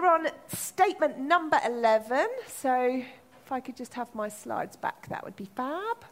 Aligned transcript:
We're 0.00 0.08
on 0.08 0.28
statement 0.48 1.18
number 1.18 1.58
11. 1.62 2.26
So 2.46 3.02
if 3.44 3.52
I 3.52 3.60
could 3.60 3.76
just 3.76 3.92
have 3.92 4.14
my 4.14 4.30
slides 4.30 4.74
back, 4.74 5.06
that 5.08 5.22
would 5.22 5.36
be 5.36 5.44
fab. 5.44 6.06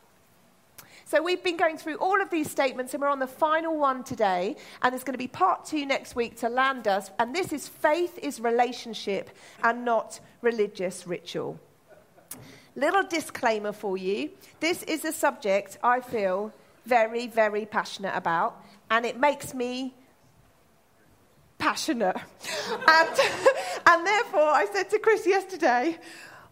So 1.06 1.22
we've 1.22 1.42
been 1.42 1.56
going 1.56 1.78
through 1.78 1.94
all 1.94 2.20
of 2.20 2.28
these 2.28 2.50
statements, 2.50 2.92
and 2.92 3.00
we're 3.00 3.08
on 3.08 3.18
the 3.18 3.26
final 3.26 3.78
one 3.78 4.04
today. 4.04 4.56
And 4.82 4.92
there's 4.92 5.04
going 5.04 5.14
to 5.14 5.18
be 5.18 5.26
part 5.26 5.64
two 5.64 5.86
next 5.86 6.14
week 6.14 6.36
to 6.40 6.50
land 6.50 6.86
us. 6.86 7.10
And 7.18 7.34
this 7.34 7.50
is 7.50 7.66
faith 7.66 8.18
is 8.18 8.40
relationship 8.40 9.30
and 9.64 9.86
not 9.86 10.20
religious 10.42 11.06
ritual. 11.06 11.58
Little 12.76 13.04
disclaimer 13.04 13.72
for 13.72 13.96
you 13.96 14.30
this 14.60 14.82
is 14.82 15.06
a 15.06 15.12
subject 15.12 15.78
I 15.82 16.00
feel 16.00 16.52
very, 16.84 17.26
very 17.26 17.64
passionate 17.64 18.14
about, 18.14 18.62
and 18.90 19.06
it 19.06 19.18
makes 19.18 19.54
me 19.54 19.94
passionate. 21.58 22.16
and, 22.88 23.08
and 23.86 24.06
therefore, 24.06 24.48
I 24.48 24.66
said 24.72 24.90
to 24.90 24.98
Chris 24.98 25.26
yesterday, 25.26 25.98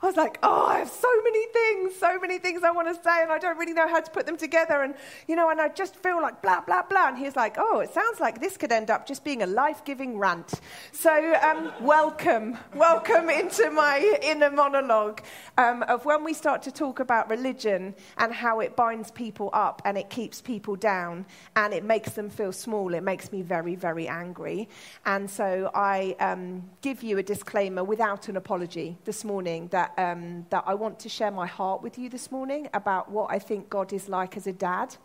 I 0.06 0.08
was 0.08 0.16
like, 0.16 0.38
oh, 0.44 0.66
I 0.66 0.78
have 0.78 0.88
so 0.88 1.08
many 1.24 1.46
things, 1.46 1.96
so 1.96 2.16
many 2.20 2.38
things 2.38 2.62
I 2.62 2.70
want 2.70 2.86
to 2.86 2.94
say, 2.94 3.22
and 3.22 3.32
I 3.32 3.38
don't 3.38 3.58
really 3.58 3.72
know 3.72 3.88
how 3.88 3.98
to 3.98 4.08
put 4.12 4.24
them 4.24 4.36
together. 4.36 4.82
And, 4.82 4.94
you 5.26 5.34
know, 5.34 5.50
and 5.50 5.60
I 5.60 5.68
just 5.68 5.96
feel 5.96 6.22
like 6.22 6.40
blah, 6.42 6.60
blah, 6.60 6.84
blah. 6.84 7.08
And 7.08 7.18
he's 7.18 7.34
like, 7.34 7.56
oh, 7.58 7.80
it 7.80 7.92
sounds 7.92 8.20
like 8.20 8.40
this 8.40 8.56
could 8.56 8.70
end 8.70 8.88
up 8.88 9.04
just 9.04 9.24
being 9.24 9.42
a 9.42 9.46
life 9.46 9.84
giving 9.84 10.16
rant. 10.16 10.60
So, 10.92 11.34
um, 11.42 11.72
welcome, 11.80 12.56
welcome 12.76 13.28
into 13.28 13.68
my 13.72 14.16
inner 14.22 14.48
monologue 14.48 15.22
um, 15.58 15.82
of 15.82 16.04
when 16.04 16.22
we 16.22 16.34
start 16.34 16.62
to 16.62 16.70
talk 16.70 17.00
about 17.00 17.28
religion 17.28 17.92
and 18.16 18.32
how 18.32 18.60
it 18.60 18.76
binds 18.76 19.10
people 19.10 19.50
up 19.52 19.82
and 19.84 19.98
it 19.98 20.08
keeps 20.08 20.40
people 20.40 20.76
down 20.76 21.26
and 21.56 21.74
it 21.74 21.82
makes 21.82 22.12
them 22.12 22.30
feel 22.30 22.52
small. 22.52 22.94
It 22.94 23.02
makes 23.02 23.32
me 23.32 23.42
very, 23.42 23.74
very 23.74 24.06
angry. 24.06 24.68
And 25.04 25.28
so 25.28 25.68
I 25.74 26.14
um, 26.20 26.62
give 26.80 27.02
you 27.02 27.18
a 27.18 27.24
disclaimer 27.24 27.82
without 27.82 28.28
an 28.28 28.36
apology 28.36 28.98
this 29.04 29.24
morning 29.24 29.66
that 29.72 29.86
that, 29.95 29.95
um, 29.96 30.46
that 30.50 30.64
I 30.66 30.74
want 30.74 30.98
to 31.00 31.08
share 31.08 31.30
my 31.30 31.46
heart 31.46 31.82
with 31.82 31.98
you 31.98 32.08
this 32.08 32.30
morning 32.30 32.68
about 32.74 33.10
what 33.10 33.30
I 33.30 33.38
think 33.38 33.70
God 33.70 33.92
is 33.92 34.08
like 34.08 34.36
as 34.36 34.46
a 34.46 34.52
dad 34.52 34.96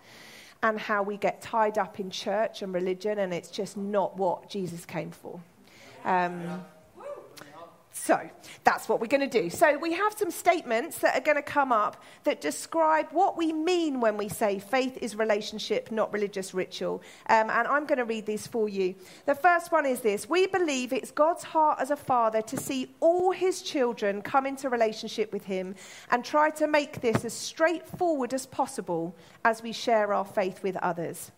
and 0.63 0.79
how 0.79 1.03
we 1.03 1.17
get 1.17 1.41
tied 1.41 1.77
up 1.77 1.99
in 1.99 2.09
church 2.09 2.61
and 2.61 2.73
religion, 2.73 3.19
and 3.19 3.33
it's 3.33 3.49
just 3.49 3.77
not 3.77 4.17
what 4.17 4.49
Jesus 4.49 4.85
came 4.85 5.11
for. 5.11 5.39
Um, 6.05 6.63
so 7.93 8.29
that's 8.63 8.87
what 8.87 9.01
we're 9.01 9.07
going 9.07 9.29
to 9.29 9.41
do. 9.41 9.49
So 9.49 9.77
we 9.77 9.93
have 9.93 10.13
some 10.17 10.31
statements 10.31 10.99
that 10.99 11.15
are 11.15 11.21
going 11.21 11.35
to 11.35 11.43
come 11.43 11.73
up 11.73 12.01
that 12.23 12.39
describe 12.39 13.07
what 13.11 13.37
we 13.37 13.51
mean 13.51 13.99
when 13.99 14.15
we 14.15 14.29
say 14.29 14.59
faith 14.59 14.97
is 15.01 15.15
relationship, 15.15 15.91
not 15.91 16.11
religious 16.13 16.53
ritual. 16.53 17.01
Um, 17.27 17.49
and 17.49 17.67
I'm 17.67 17.85
going 17.85 17.97
to 17.97 18.05
read 18.05 18.25
these 18.25 18.47
for 18.47 18.69
you. 18.69 18.95
The 19.25 19.35
first 19.35 19.73
one 19.73 19.85
is 19.85 19.99
this 19.99 20.29
We 20.29 20.47
believe 20.47 20.93
it's 20.93 21.11
God's 21.11 21.43
heart 21.43 21.79
as 21.81 21.91
a 21.91 21.97
father 21.97 22.41
to 22.43 22.57
see 22.57 22.95
all 23.01 23.31
his 23.31 23.61
children 23.61 24.21
come 24.21 24.45
into 24.45 24.69
relationship 24.69 25.33
with 25.33 25.43
him 25.43 25.75
and 26.11 26.23
try 26.23 26.49
to 26.51 26.67
make 26.67 27.01
this 27.01 27.25
as 27.25 27.33
straightforward 27.33 28.33
as 28.33 28.45
possible 28.45 29.13
as 29.43 29.61
we 29.61 29.73
share 29.73 30.13
our 30.13 30.25
faith 30.25 30.63
with 30.63 30.77
others. 30.77 31.31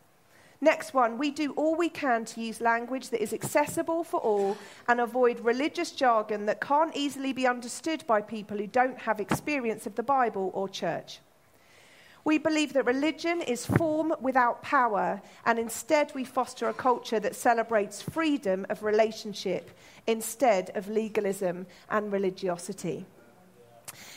Next 0.63 0.93
one, 0.93 1.17
we 1.17 1.29
do 1.29 1.51
all 1.57 1.75
we 1.75 1.89
can 1.89 2.23
to 2.23 2.39
use 2.39 2.61
language 2.61 3.09
that 3.09 3.21
is 3.21 3.33
accessible 3.33 4.05
for 4.05 4.21
all 4.21 4.55
and 4.87 5.01
avoid 5.01 5.41
religious 5.41 5.91
jargon 5.91 6.45
that 6.45 6.61
can't 6.61 6.95
easily 6.95 7.33
be 7.33 7.45
understood 7.45 8.07
by 8.07 8.21
people 8.21 8.57
who 8.57 8.67
don't 8.67 8.97
have 8.99 9.19
experience 9.19 9.85
of 9.85 9.95
the 9.95 10.03
Bible 10.03 10.51
or 10.53 10.69
church. 10.69 11.19
We 12.23 12.37
believe 12.37 12.71
that 12.73 12.85
religion 12.85 13.41
is 13.41 13.65
form 13.65 14.13
without 14.21 14.61
power, 14.61 15.21
and 15.45 15.59
instead 15.59 16.15
we 16.15 16.23
foster 16.23 16.69
a 16.69 16.73
culture 16.73 17.19
that 17.19 17.35
celebrates 17.35 18.01
freedom 18.01 18.65
of 18.69 18.83
relationship 18.83 19.69
instead 20.07 20.71
of 20.75 20.87
legalism 20.87 21.67
and 21.89 22.09
religiosity. 22.09 23.05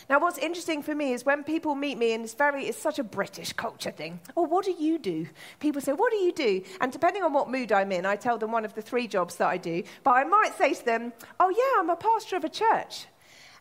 Now, 0.08 0.20
what's 0.20 0.38
interesting 0.38 0.82
for 0.82 0.94
me 0.94 1.12
is 1.12 1.24
when 1.24 1.42
people 1.42 1.74
meet 1.74 1.98
me, 1.98 2.12
and 2.12 2.22
it's 2.22 2.34
very, 2.34 2.66
it's 2.66 2.78
such 2.78 3.00
a 3.00 3.04
British 3.04 3.52
culture 3.52 3.90
thing. 3.90 4.20
Oh, 4.36 4.42
what 4.42 4.64
do 4.64 4.70
you 4.70 4.98
do? 4.98 5.26
People 5.58 5.80
say, 5.80 5.92
what 5.92 6.12
do 6.12 6.18
you 6.18 6.32
do? 6.32 6.62
And 6.80 6.92
depending 6.92 7.24
on 7.24 7.32
what 7.32 7.50
mood 7.50 7.72
I'm 7.72 7.90
in, 7.90 8.06
I 8.06 8.14
tell 8.14 8.38
them 8.38 8.52
one 8.52 8.64
of 8.64 8.74
the 8.74 8.82
three 8.82 9.08
jobs 9.08 9.36
that 9.36 9.48
I 9.48 9.56
do. 9.56 9.82
But 10.04 10.12
I 10.12 10.24
might 10.24 10.56
say 10.56 10.74
to 10.74 10.84
them, 10.84 11.12
oh, 11.40 11.50
yeah, 11.50 11.80
I'm 11.80 11.90
a 11.90 11.96
pastor 11.96 12.36
of 12.36 12.44
a 12.44 12.48
church. 12.48 13.06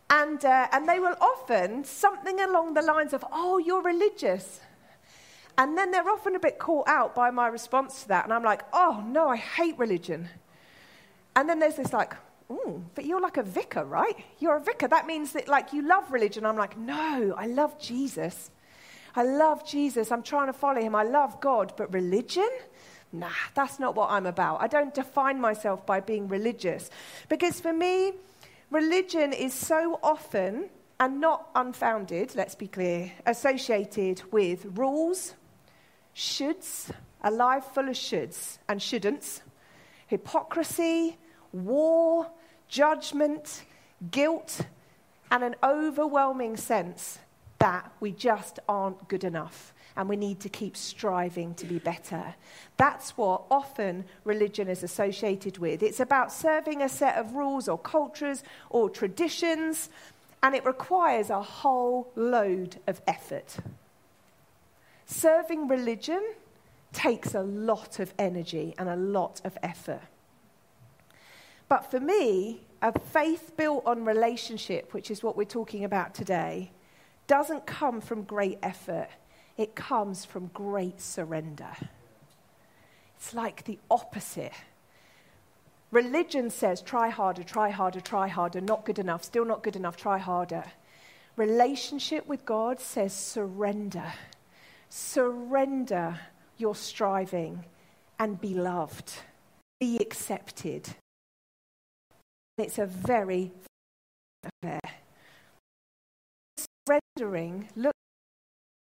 And, 0.08 0.44
uh, 0.44 0.68
and 0.70 0.88
they 0.88 1.00
will 1.00 1.16
often 1.20 1.82
something 1.82 2.38
along 2.38 2.74
the 2.74 2.82
lines 2.82 3.12
of, 3.12 3.24
oh, 3.32 3.58
you're 3.58 3.82
religious. 3.82 4.60
And 5.58 5.76
then 5.76 5.90
they're 5.90 6.08
often 6.08 6.36
a 6.36 6.38
bit 6.40 6.60
caught 6.60 6.86
out 6.86 7.12
by 7.12 7.32
my 7.32 7.48
response 7.48 8.02
to 8.02 8.08
that. 8.08 8.24
And 8.24 8.32
I'm 8.32 8.44
like, 8.44 8.62
oh, 8.72 9.02
no, 9.04 9.28
I 9.28 9.36
hate 9.36 9.76
religion. 9.78 10.28
And 11.34 11.48
then 11.48 11.58
there's 11.58 11.76
this 11.76 11.92
like, 11.92 12.14
oh, 12.48 12.82
but 12.94 13.04
you're 13.04 13.20
like 13.20 13.36
a 13.36 13.42
vicar, 13.42 13.84
right? 13.84 14.16
You're 14.38 14.56
a 14.56 14.60
vicar. 14.60 14.88
That 14.88 15.06
means 15.06 15.32
that, 15.32 15.48
like, 15.48 15.72
you 15.72 15.82
love 15.82 16.10
religion. 16.10 16.46
I'm 16.46 16.56
like, 16.56 16.76
no, 16.78 17.34
I 17.36 17.46
love 17.46 17.78
Jesus. 17.78 18.50
I 19.14 19.22
love 19.22 19.66
Jesus. 19.66 20.12
I'm 20.12 20.22
trying 20.22 20.46
to 20.46 20.52
follow 20.52 20.80
him. 20.80 20.94
I 20.94 21.02
love 21.02 21.40
God. 21.40 21.72
But 21.76 21.92
religion? 21.92 22.48
Nah, 23.12 23.30
that's 23.54 23.78
not 23.78 23.94
what 23.94 24.10
I'm 24.10 24.26
about. 24.26 24.60
I 24.60 24.66
don't 24.66 24.92
define 24.92 25.40
myself 25.40 25.86
by 25.86 26.00
being 26.00 26.28
religious. 26.28 26.90
Because 27.28 27.60
for 27.60 27.72
me, 27.72 28.12
religion 28.70 29.32
is 29.32 29.54
so 29.54 29.98
often, 30.02 30.68
and 30.98 31.20
not 31.20 31.48
unfounded, 31.54 32.34
let's 32.34 32.54
be 32.54 32.68
clear, 32.68 33.12
associated 33.26 34.22
with 34.32 34.66
rules, 34.74 35.34
shoulds, 36.14 36.90
a 37.22 37.30
life 37.30 37.64
full 37.74 37.88
of 37.88 37.94
shoulds 37.94 38.58
and 38.68 38.80
shouldn'ts, 38.80 39.42
hypocrisy, 40.06 41.18
war, 41.52 42.30
judgment, 42.68 43.64
guilt, 44.10 44.60
and 45.30 45.42
an 45.42 45.56
overwhelming 45.62 46.56
sense 46.56 47.18
that 47.58 47.90
we 48.00 48.12
just 48.12 48.58
aren't 48.68 49.08
good 49.08 49.24
enough 49.24 49.72
and 49.96 50.08
we 50.08 50.16
need 50.16 50.40
to 50.40 50.48
keep 50.48 50.76
striving 50.76 51.54
to 51.54 51.64
be 51.64 51.78
better. 51.78 52.34
That's 52.76 53.16
what 53.16 53.42
often 53.50 54.04
religion 54.24 54.68
is 54.68 54.82
associated 54.82 55.58
with. 55.58 55.82
It's 55.82 56.00
about 56.00 56.30
serving 56.30 56.82
a 56.82 56.88
set 56.88 57.16
of 57.16 57.32
rules 57.32 57.66
or 57.66 57.78
cultures 57.78 58.44
or 58.68 58.90
traditions, 58.90 59.88
and 60.42 60.54
it 60.54 60.66
requires 60.66 61.30
a 61.30 61.40
whole 61.40 62.12
load 62.14 62.76
of 62.86 63.00
effort. 63.06 63.56
Serving 65.06 65.66
religion 65.66 66.22
takes 66.92 67.34
a 67.34 67.42
lot 67.42 67.98
of 67.98 68.12
energy 68.18 68.74
and 68.78 68.88
a 68.88 68.96
lot 68.96 69.40
of 69.44 69.56
effort. 69.62 70.02
But 71.68 71.90
for 71.90 72.00
me, 72.00 72.60
a 72.82 72.98
faith 72.98 73.52
built 73.56 73.84
on 73.86 74.04
relationship, 74.04 74.94
which 74.94 75.10
is 75.10 75.22
what 75.22 75.36
we're 75.36 75.44
talking 75.44 75.84
about 75.84 76.14
today, 76.14 76.70
doesn't 77.26 77.66
come 77.66 78.00
from 78.00 78.22
great 78.22 78.58
effort. 78.62 79.08
It 79.56 79.74
comes 79.74 80.24
from 80.24 80.50
great 80.54 81.00
surrender. 81.00 81.72
It's 83.16 83.34
like 83.34 83.64
the 83.64 83.78
opposite. 83.90 84.52
Religion 85.90 86.50
says, 86.50 86.82
try 86.82 87.08
harder, 87.08 87.42
try 87.42 87.70
harder, 87.70 88.00
try 88.00 88.28
harder, 88.28 88.60
not 88.60 88.84
good 88.84 88.98
enough, 88.98 89.24
still 89.24 89.44
not 89.44 89.62
good 89.62 89.76
enough, 89.76 89.96
try 89.96 90.18
harder. 90.18 90.64
Relationship 91.36 92.26
with 92.26 92.44
God 92.44 92.80
says, 92.80 93.12
surrender. 93.12 94.12
Surrender 94.88 96.18
your 96.58 96.74
striving 96.74 97.64
and 98.18 98.40
be 98.40 98.54
loved, 98.54 99.12
be 99.80 99.98
accepted, 99.98 100.94
it's 102.58 102.78
a 102.78 102.86
very 102.86 103.52
affair. 104.44 104.80
Surrendering 106.86 107.68
look 107.76 107.92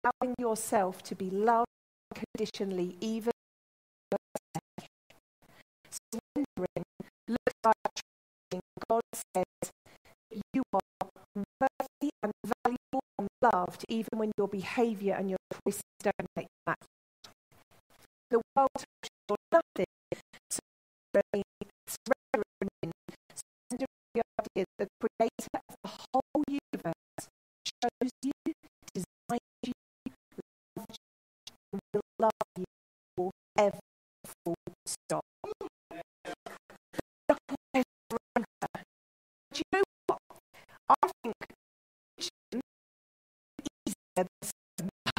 allowing 0.03 0.35
yourself 0.39 1.03
to 1.03 1.15
be 1.15 1.29
loved 1.29 1.67
unconditionally, 2.15 2.95
even 3.01 3.31
surrendering 5.91 6.85
looks 7.27 7.55
like 7.63 8.61
God 8.89 9.01
says 9.13 9.45
that 9.61 10.41
you 10.53 10.63
are 10.73 10.79
worthy 11.35 12.09
and 12.23 12.31
valuable 12.63 13.03
and 13.19 13.27
loved, 13.41 13.85
even 13.89 14.17
when 14.17 14.31
your 14.37 14.47
behaviour 14.47 15.13
and 15.13 15.29
your 15.29 15.39
choices 15.53 15.83
don't 16.01 16.27
make 16.35 16.47
match. 16.65 16.77
The 18.31 18.41
world 18.55 18.69
tells 18.73 19.11
you 19.29 19.35
nothing. 19.51 19.85
So 20.49 20.59
surrendering 21.13 21.43
is 21.75 21.79
of 25.19 25.75
the 25.83 25.89
whole 26.13 26.43
universe, 26.47 27.27
chose 27.65 28.11
you, 28.23 28.31
designed 28.93 29.41
you, 29.63 29.73
loved 30.77 30.97
you, 31.73 31.79
will 31.93 32.01
love 32.19 32.31
you 32.57 32.65
forever, 33.17 33.79
full 34.45 34.55
stop. 34.85 35.23
You 39.55 39.63
know 39.73 39.83
what? 40.07 40.19
I 40.89 41.09
think 41.23 41.35
easier 43.85 44.25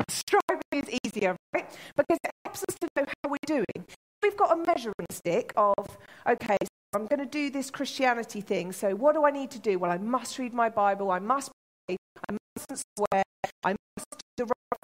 striving 0.09 0.63
is 0.73 0.99
easier, 1.05 1.37
right? 1.53 1.67
Because 1.97 2.19
it 2.25 2.31
helps 2.45 2.65
us 2.69 2.77
to 2.81 2.89
know 2.97 3.05
how 3.07 3.31
we're 3.31 3.37
doing. 3.47 3.87
We've 4.23 4.37
got 4.37 4.53
a 4.53 4.57
measuring 4.57 4.95
stick 5.11 5.53
of, 5.57 5.99
okay, 6.27 6.57
I'm 6.93 7.07
going 7.07 7.21
to 7.21 7.27
do 7.27 7.51
this 7.51 7.71
Christianity 7.71 8.41
thing. 8.41 8.73
So, 8.73 8.95
what 8.97 9.15
do 9.15 9.25
I 9.25 9.31
need 9.31 9.51
to 9.53 9.59
do? 9.61 9.79
Well, 9.79 9.93
I 9.93 9.99
must 9.99 10.39
read 10.39 10.53
my 10.53 10.69
Bible. 10.69 11.11
I 11.11 11.21
must 11.21 11.51
pray. 11.87 11.97
I 12.29 12.37
mustn't 12.57 12.83
swear. 12.99 13.23
I 13.65 13.77
must 13.97 14.11
do 14.11 14.19
the 14.39 14.45
right 14.45 14.81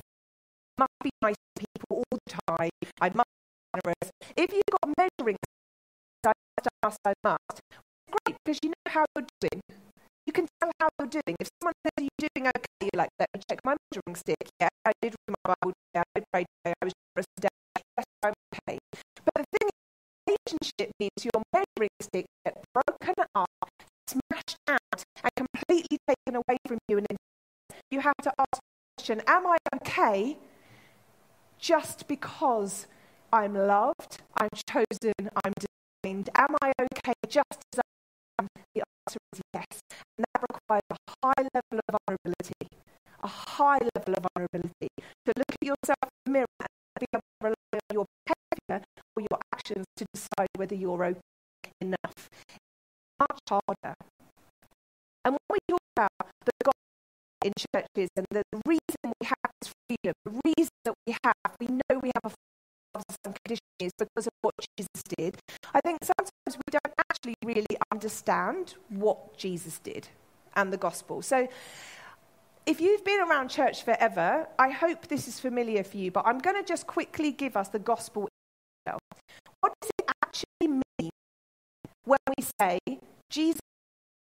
must 0.79 0.93
be 1.03 1.11
nice 1.23 1.35
to 1.57 1.65
people 1.65 2.05
all 2.05 2.05
the 2.13 2.33
time. 2.47 2.71
I 3.01 3.09
must 3.09 3.33
be 3.33 3.81
generous. 3.81 4.11
If 4.37 4.53
you've 4.53 4.71
got 4.71 4.93
measuring 4.97 5.37
stick, 5.37 6.35
I 6.61 6.87
must, 6.87 6.99
I 7.05 7.13
must, 7.25 7.61
great, 8.11 8.37
because 8.45 8.59
you 8.63 8.71
know 8.71 8.91
how 8.93 9.05
you're 9.17 9.27
doing. 9.41 9.63
You 10.27 10.33
can 10.33 10.47
tell 10.61 10.71
how 10.81 10.89
you're 10.99 11.09
doing. 11.09 11.37
If 11.41 11.49
someone 11.61 11.75
says 11.85 11.93
are 11.99 12.03
you're 12.03 12.29
doing 12.35 12.49
okay, 12.49 12.83
you're 12.83 12.99
like, 12.99 13.11
let 13.19 13.29
me 13.35 13.41
check 13.49 13.61
my 13.65 13.75
measuring 13.91 14.17
stick. 14.17 14.43
Yeah, 14.61 14.69
I 14.85 14.93
did 15.01 15.15
read 15.15 15.35
my 15.35 15.55
Bible 15.55 15.73
today. 15.73 16.03
I 16.03 16.19
did 16.19 16.25
pray 16.33 16.45
today. 16.45 16.75
I 16.83 16.85
was 16.85 16.95
generous 16.95 17.27
today. 17.37 17.57
Yes, 17.97 18.07
I'm 18.23 18.35
okay. 18.53 18.79
But 19.25 19.35
the 19.37 19.45
thing 19.59 19.69
is, 20.29 20.36
relationship 20.47 20.93
means 20.99 21.25
your 21.25 21.43
measuring 21.53 21.91
stick 22.01 22.27
gets 22.45 22.61
broken 22.73 23.25
up, 23.35 23.49
smashed 24.07 24.57
out, 24.69 25.05
and 25.23 25.31
completely 25.37 25.99
taken 26.09 26.37
away 26.37 26.57
from 26.67 26.79
you. 26.89 26.99
And 26.99 27.07
you 27.91 28.01
have 28.01 28.17
to 28.23 28.33
ask 28.39 28.53
the 28.53 28.61
question, 28.97 29.23
am 29.27 29.47
I 29.47 29.57
okay 29.77 30.39
just 31.59 32.07
because 32.09 32.87
I'm 33.33 33.55
loved, 33.55 34.23
I'm 34.37 34.49
chosen, 34.69 35.31
I'm 35.45 35.53
designed? 35.59 36.31
Am 36.35 36.55
I 36.63 36.73
okay 36.81 37.15
just 37.29 37.59
as 37.73 37.81
I 37.81 38.43
am? 38.43 38.49
The 38.75 38.83
answer 39.07 39.19
is 39.33 39.41
yes. 39.55 39.81
And 40.17 40.25
that 40.35 40.43
requires 40.43 40.83
a 40.91 40.97
high 41.25 41.49
level 41.55 41.81
of 41.89 41.99
vulnerability, 42.07 42.69
a 43.23 43.29
high 43.29 43.81
level 43.97 44.15
of 44.15 44.27
vulnerability 44.35 44.89
to 45.27 45.33
look 45.37 45.51
at 45.51 45.63
yourself 45.67 46.05
in 46.05 46.19
the 46.27 46.31
mirror 46.33 46.47
and 46.61 47.01
be 47.01 47.07
able 47.13 47.21
to 47.21 47.45
rely 47.45 47.55
on 47.75 47.93
your 47.93 48.07
behavior 48.25 48.85
or 49.17 49.21
your 49.21 49.41
actions 49.67 49.85
to 49.97 50.05
decide 50.15 50.49
whether 50.57 50.75
you're 50.75 51.05
okay 51.05 51.21
enough. 51.81 52.29
Much 53.19 53.41
harder. 53.49 53.95
And 55.25 55.33
when 55.33 55.39
we 55.51 55.59
talk 55.69 55.81
about 55.97 56.31
the 56.45 56.53
gospel 56.65 57.45
in 57.45 57.53
churches 57.59 58.11
and 58.17 58.27
the 58.31 58.43
reason 58.67 58.81
we 59.05 59.27
have 59.27 59.51
this 59.61 59.73
freedom, 59.89 60.15
the 60.25 60.41
reason 60.45 60.71
that 60.85 60.95
we 61.07 61.17
have, 61.25 61.57
we 61.61 61.67
know 61.67 62.01
we 62.01 62.11
have 62.23 62.33
a 62.33 62.35
some 63.23 63.35
conditions 63.45 63.93
because 63.99 64.27
of 64.27 64.33
what 64.41 64.55
Jesus 64.79 65.03
did. 65.19 65.37
I 65.75 65.81
think 65.83 65.99
sometimes 66.03 66.57
we 66.57 66.71
don't 66.71 66.95
actually 67.11 67.35
really 67.45 67.77
understand 67.93 68.75
what 68.89 69.37
Jesus 69.37 69.79
did 69.81 70.09
and 70.55 70.73
the 70.73 70.79
gospel. 70.79 71.21
So 71.21 71.47
if 72.65 72.81
you've 72.81 73.05
been 73.05 73.21
around 73.21 73.49
church 73.51 73.83
forever, 73.83 74.49
I 74.59 74.71
hope 74.71 75.09
this 75.09 75.29
is 75.29 75.39
familiar 75.39 75.85
for 75.85 75.99
you, 75.99 76.11
but 76.11 76.27
I'm 76.27 76.39
going 76.39 76.57
to 76.57 76.67
just 76.67 76.87
quickly 76.87 77.33
give 77.33 77.55
us 77.55 77.69
the 77.69 77.79
gospel. 77.79 78.31
What 79.67 79.75
does 79.81 79.91
it 79.99 80.07
actually 80.23 80.69
mean 80.69 81.11
when 82.05 82.19
we 82.39 82.45
say 82.61 82.79
Jesus 83.29 83.59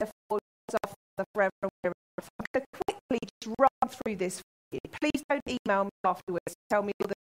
forever 0.00 1.53
and 1.62 1.71
ever? 1.85 1.94
I'm 2.19 2.47
going 2.53 2.67
to 2.67 2.79
quickly 2.82 3.19
just 3.41 3.55
run 3.56 3.71
through 3.88 4.17
this 4.17 4.38
for 4.41 4.44
you. 4.73 4.81
Please 4.91 5.23
don't 5.31 5.41
email 5.47 5.85
me 5.85 5.91
afterwards. 6.05 6.56
Tell 6.69 6.82
me 6.82 6.91
all 7.00 7.06
the 7.06 7.15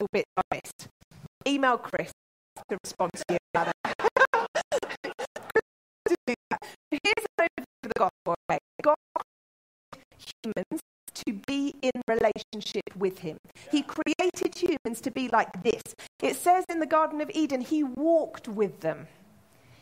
little 0.00 0.08
bits 0.12 0.26
I 0.36 0.42
missed. 0.56 0.88
Email 1.46 1.78
Chris 1.78 2.10
to 2.68 2.76
respond 2.82 3.12
to 3.14 3.22
you 3.30 3.38
about 3.54 3.72
that. 3.84 3.94
Here's 6.90 7.26
an 7.38 7.46
overview 7.46 7.62
of 7.84 7.90
the 7.94 7.94
gospel. 7.94 8.34
Humans 10.42 10.80
in 11.82 11.90
relationship 12.08 12.96
with 12.96 13.18
him. 13.18 13.36
He 13.70 13.82
created 13.82 14.54
humans 14.56 15.00
to 15.02 15.10
be 15.10 15.28
like 15.28 15.62
this. 15.62 15.82
It 16.22 16.36
says 16.36 16.64
in 16.68 16.80
the 16.80 16.86
Garden 16.86 17.20
of 17.20 17.30
Eden, 17.34 17.60
he 17.60 17.82
walked 17.82 18.48
with 18.48 18.80
them. 18.80 19.08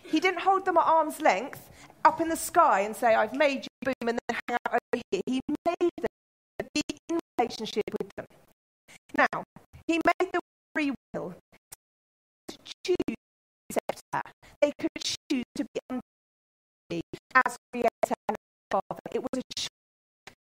He 0.02 0.18
didn't 0.18 0.40
hold 0.40 0.64
them 0.64 0.76
at 0.76 0.86
arm's 0.86 1.20
length 1.20 1.70
up 2.04 2.20
in 2.20 2.28
the 2.28 2.36
sky 2.36 2.80
and 2.80 2.96
say, 2.96 3.14
I've 3.14 3.34
made 3.34 3.64
you, 3.64 3.92
boom, 3.92 4.08
and 4.08 4.18
then 4.28 4.36
hang 4.48 4.56
out 4.66 4.80
over 4.94 5.02
here. 5.10 5.20
He 5.26 5.40
made 5.66 5.90
them 5.98 6.06
to 6.58 6.66
be 6.74 6.82
in 7.08 7.18
relationship 7.38 7.84
with 7.98 8.10
them. 8.16 8.26
Now, 9.16 9.44
he 9.86 10.00
made 10.04 10.32
them 10.32 10.40
free 10.74 10.92
will 11.14 11.34
to 12.48 12.58
choose 12.84 13.16
that. 14.12 14.32
They 14.60 14.72
could 14.78 14.90
choose 15.02 15.44
to 15.54 15.64
be 15.64 15.80
under 15.88 16.00
as 17.34 17.56
creator 17.72 18.16
and 18.28 18.36
father. 18.70 19.00
It 19.12 19.22
was 19.22 19.38
a 19.38 19.42
choice. 19.54 19.68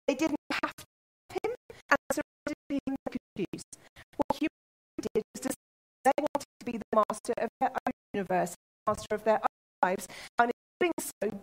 They 0.07 0.13
didn't 0.13 0.38
have 0.52 0.75
to 0.75 0.86
have 1.31 1.40
him, 1.44 1.56
and 1.90 1.98
as 2.12 2.18
a 2.19 2.22
result, 2.69 3.18
choose. 3.38 3.64
What 4.18 4.40
humans 4.40 5.10
did 5.14 5.24
was 5.34 5.56
they 6.04 6.12
wanted 6.18 6.48
to 6.60 6.66
be 6.66 6.78
the 6.78 7.04
master 7.10 7.34
of 7.38 7.50
their 7.60 7.70
own 7.70 7.94
universe, 8.14 8.56
master 8.88 9.16
of 9.16 9.24
their 9.24 9.40
own 9.40 9.90
lives, 9.90 10.08
and 10.40 10.52
in 10.52 10.54
doing 10.80 10.92
so, 11.00 11.40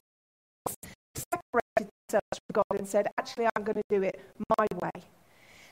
separated 1.16 1.90
themselves 2.08 2.38
from 2.46 2.52
God 2.52 2.78
and 2.78 2.88
said, 2.88 3.08
Actually, 3.18 3.48
I'm 3.56 3.64
going 3.64 3.76
to 3.76 3.82
do 3.88 4.02
it 4.02 4.20
my 4.58 4.66
way. 4.80 5.02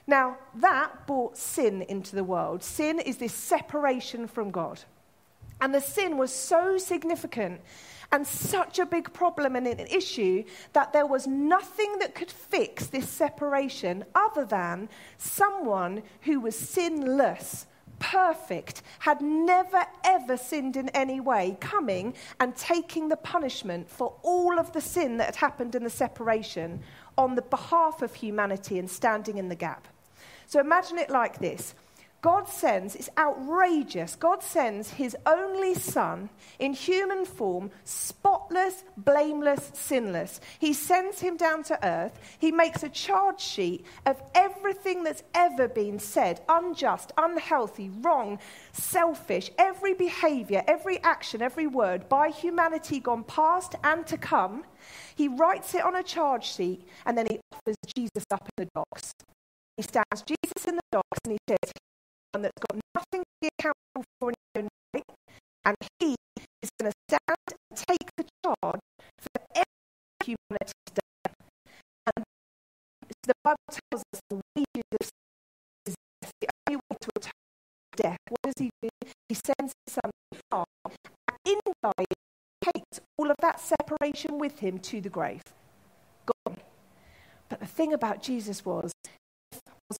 Now, 0.06 0.38
that 0.56 1.06
brought 1.06 1.36
sin 1.36 1.82
into 1.82 2.16
the 2.16 2.24
world. 2.24 2.62
Sin 2.62 2.98
is 2.98 3.18
this 3.18 3.34
separation 3.34 4.26
from 4.26 4.50
God. 4.50 4.80
And 5.60 5.74
the 5.74 5.80
sin 5.80 6.16
was 6.16 6.32
so 6.32 6.78
significant 6.78 7.60
and 8.12 8.26
such 8.26 8.78
a 8.78 8.86
big 8.86 9.12
problem 9.12 9.56
and 9.56 9.66
an 9.66 9.86
issue 9.86 10.44
that 10.72 10.92
there 10.92 11.06
was 11.06 11.26
nothing 11.26 11.98
that 11.98 12.14
could 12.14 12.30
fix 12.30 12.86
this 12.86 13.08
separation 13.08 14.04
other 14.14 14.44
than 14.44 14.88
someone 15.16 16.02
who 16.22 16.40
was 16.40 16.56
sinless 16.56 17.66
perfect, 18.00 18.82
had 18.98 19.20
never 19.20 19.84
ever 20.04 20.36
sinned 20.36 20.76
in 20.76 20.88
any 20.88 21.20
way, 21.20 21.56
coming 21.60 22.14
and 22.40 22.56
taking 22.56 23.08
the 23.08 23.16
punishment 23.16 23.88
for 23.88 24.14
all 24.22 24.58
of 24.58 24.72
the 24.72 24.80
sin 24.80 25.18
that 25.18 25.26
had 25.26 25.36
happened 25.36 25.74
in 25.76 25.84
the 25.84 25.90
separation 25.90 26.82
on 27.16 27.36
the 27.36 27.42
behalf 27.42 28.02
of 28.02 28.14
humanity 28.14 28.78
and 28.78 28.90
standing 28.90 29.38
in 29.38 29.48
the 29.48 29.54
gap. 29.54 29.86
So 30.46 30.58
imagine 30.58 30.98
it 30.98 31.10
like 31.10 31.38
this 31.38 31.74
God 32.22 32.48
sends, 32.48 32.94
it's 32.94 33.08
outrageous, 33.16 34.14
God 34.14 34.42
sends 34.42 34.90
his 34.90 35.16
only 35.24 35.74
son 35.74 36.28
in 36.58 36.74
human 36.74 37.24
form, 37.24 37.70
spotless, 37.84 38.84
blameless, 38.98 39.70
sinless. 39.72 40.40
He 40.58 40.74
sends 40.74 41.20
him 41.20 41.38
down 41.38 41.62
to 41.64 41.86
earth. 41.86 42.18
He 42.38 42.52
makes 42.52 42.82
a 42.82 42.90
charge 42.90 43.40
sheet 43.40 43.86
of 44.04 44.20
everything 44.34 45.02
that's 45.02 45.22
ever 45.34 45.66
been 45.66 45.98
said 45.98 46.42
unjust, 46.46 47.12
unhealthy, 47.16 47.90
wrong, 48.02 48.38
selfish, 48.72 49.50
every 49.58 49.94
behavior, 49.94 50.62
every 50.66 50.98
action, 51.02 51.40
every 51.40 51.66
word 51.66 52.06
by 52.10 52.28
humanity 52.28 53.00
gone 53.00 53.24
past 53.24 53.76
and 53.82 54.06
to 54.06 54.18
come. 54.18 54.64
He 55.14 55.28
writes 55.28 55.74
it 55.74 55.82
on 55.82 55.96
a 55.96 56.02
charge 56.02 56.44
sheet 56.44 56.86
and 57.06 57.16
then 57.16 57.26
he 57.30 57.40
offers 57.52 57.76
Jesus 57.96 58.26
up 58.30 58.46
in 58.58 58.64
the 58.64 58.68
docks. 58.74 59.12
He 59.78 59.82
stands 59.82 60.22
Jesus 60.26 60.68
in 60.68 60.76
the 60.76 60.82
docks 60.92 61.18
and 61.24 61.32
he 61.32 61.38
says, 61.48 61.72
that's 62.38 62.58
got 62.70 62.80
nothing 62.94 63.22
to 63.22 63.34
be 63.40 63.48
accountable 63.58 64.04
for 64.20 64.30
in 64.30 64.34
his 64.54 64.62
own 64.62 64.68
right, 64.94 65.04
and 65.64 65.76
he 65.98 66.14
is 66.62 66.70
going 66.78 66.92
to 66.92 66.96
stand 67.08 67.38
and 67.48 67.76
take 67.76 68.08
the 68.16 68.24
charge 68.44 68.80
for 69.18 69.42
every 69.54 70.24
humanity's 70.24 70.92
done. 70.94 71.34
And 72.16 72.24
the 73.24 73.34
Bible 73.42 73.58
tells 73.68 74.02
us 74.14 74.20
the 74.30 74.40
wages 74.54 74.82
of 75.00 75.06
sin 75.86 75.94
is 76.22 76.30
the 76.40 76.48
only 76.66 76.76
way 76.76 76.96
to 77.00 77.08
atone 77.16 77.32
death. 77.96 78.18
What 78.28 78.42
does 78.42 78.54
he 78.58 78.70
do? 78.80 78.88
He 79.28 79.34
sends 79.34 79.72
his 79.86 79.94
son 79.94 80.10
to 80.32 80.38
far, 80.50 80.64
and 80.86 81.38
in 81.44 81.58
dying, 81.82 82.06
takes 82.62 83.00
all 83.18 83.30
of 83.30 83.36
that 83.40 83.60
separation 83.60 84.38
with 84.38 84.60
him 84.60 84.78
to 84.78 85.00
the 85.00 85.08
grave. 85.08 85.42
Gone. 86.26 86.58
But 87.48 87.60
the 87.60 87.66
thing 87.66 87.92
about 87.92 88.22
Jesus 88.22 88.64
was, 88.64 88.92
was 89.52 89.98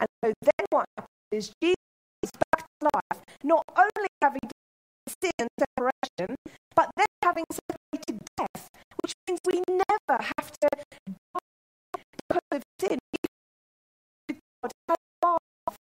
and 0.00 0.08
so 0.24 0.32
then 0.42 0.66
what 0.70 0.86
happens 0.96 1.30
is 1.32 1.52
Jesus 1.62 1.76
is 2.22 2.30
back 2.50 2.66
to 2.80 2.88
life, 2.94 3.22
not 3.44 3.64
only 3.76 4.08
having 4.22 4.48
sin 5.22 5.32
and 5.38 5.48
separation, 5.58 6.36
but 6.74 6.90
then 6.96 7.06
having 7.22 7.44
separated 7.52 8.24
death, 8.36 8.68
which 9.02 9.12
means 9.28 9.40
we 9.46 9.62
never 9.68 10.22
have 10.22 10.50
to 10.50 10.68
die 10.72 11.14
because 12.28 12.48
of 12.52 12.62
sin. 12.80 12.98
God 15.22 15.38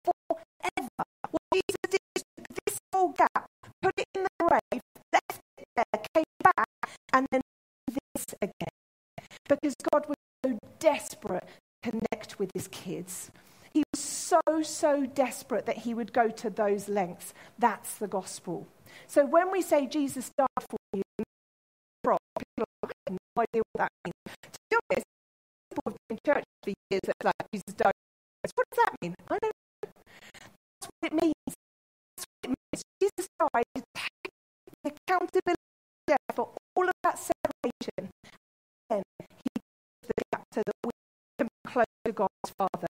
forever. 0.04 1.04
What 1.30 1.42
Jesus 1.52 1.76
did 1.90 2.00
is 2.16 2.24
this 2.66 2.78
whole 2.92 3.08
gap, 3.08 3.46
put 3.82 3.92
it 3.98 4.06
in 4.14 4.22
the 4.22 4.28
grave, 4.40 4.82
left 5.12 5.40
it 5.58 5.66
there, 5.76 6.02
came 6.14 6.24
back, 6.42 6.66
and 7.12 7.26
then 7.30 7.40
this 7.88 8.24
again. 8.42 8.76
Because 9.48 9.74
God 9.92 10.06
was 10.08 10.16
so 10.44 10.58
desperate 10.78 11.46
to 11.82 11.90
connect 11.90 12.38
with 12.38 12.50
his 12.54 12.68
kids. 12.68 13.30
He 14.26 14.34
so, 14.34 14.62
so 14.62 15.06
desperate 15.06 15.66
that 15.66 15.78
he 15.78 15.94
would 15.94 16.12
go 16.12 16.28
to 16.28 16.50
those 16.50 16.88
lengths. 16.88 17.32
That's 17.58 17.96
the 17.96 18.08
gospel. 18.08 18.66
So 19.06 19.24
when 19.24 19.52
we 19.52 19.62
say 19.62 19.86
Jesus 19.86 20.30
died 20.36 20.46
for 20.68 20.78
you, 20.92 21.02
people 21.18 22.18
have 22.56 22.66
no 23.08 23.42
idea 23.42 23.62
what 23.72 23.78
that 23.78 23.92
means. 24.04 24.36
To 24.42 24.58
be 24.70 24.76
honest, 24.90 25.06
people 25.70 25.82
have 25.86 25.96
been 26.08 26.18
in 26.18 26.18
church 26.26 26.44
for 26.62 26.72
years 26.90 27.00
that 27.04 27.24
like 27.24 27.34
Jesus 27.52 27.74
died. 27.76 27.92
What 28.54 28.66
does 28.70 28.84
that 28.84 28.92
mean? 29.02 29.14
I 29.28 29.38
don't 29.40 29.42
know. 29.42 29.90
That's 30.80 30.90
what 30.90 31.12
it 31.12 31.12
means. 31.12 31.34
That's 31.46 32.26
what 32.26 32.42
it 32.42 32.48
means. 32.48 32.82
Jesus 33.02 33.28
died 33.38 33.64
to 33.74 33.82
take 33.94 34.32
the 34.82 34.90
accountability 34.90 35.62
for 36.34 36.50
all 36.74 36.88
of 36.88 36.94
that 37.04 37.18
separation. 37.18 38.10
And 38.90 39.02
he 39.20 39.50
gives 39.54 40.12
the 40.32 40.38
so 40.54 40.62
that 40.64 40.74
we 40.84 40.90
can 41.38 41.48
close 41.66 41.84
to 42.04 42.12
God's 42.12 42.52
Father. 42.56 42.86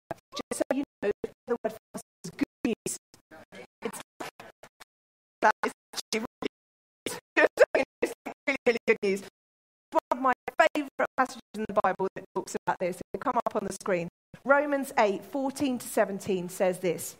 So 0.51 0.63
you 0.73 0.83
know, 1.01 1.11
the 1.47 1.55
word 1.63 1.71
for 1.71 2.01
is 2.25 2.31
good 2.31 2.43
news. 2.65 2.97
It's 3.81 3.99
that 5.41 5.53
is 5.65 5.71
actually 5.93 6.25
really, 6.27 7.47
really, 8.47 8.57
really 8.67 8.79
good 8.85 8.97
news. 9.01 9.21
One 9.91 10.01
of 10.11 10.19
my 10.19 10.33
favourite 10.73 10.91
passages 11.17 11.41
in 11.55 11.65
the 11.67 11.79
Bible 11.81 12.07
that 12.15 12.25
talks 12.35 12.55
about 12.65 12.77
this. 12.79 12.97
It 12.97 13.03
will 13.13 13.19
come 13.19 13.39
up 13.45 13.55
on 13.55 13.65
the 13.65 13.73
screen. 13.73 14.09
Romans 14.43 14.93
8, 14.97 15.23
14 15.23 15.79
to 15.79 15.87
17 15.87 16.49
says 16.49 16.79
this. 16.79 17.15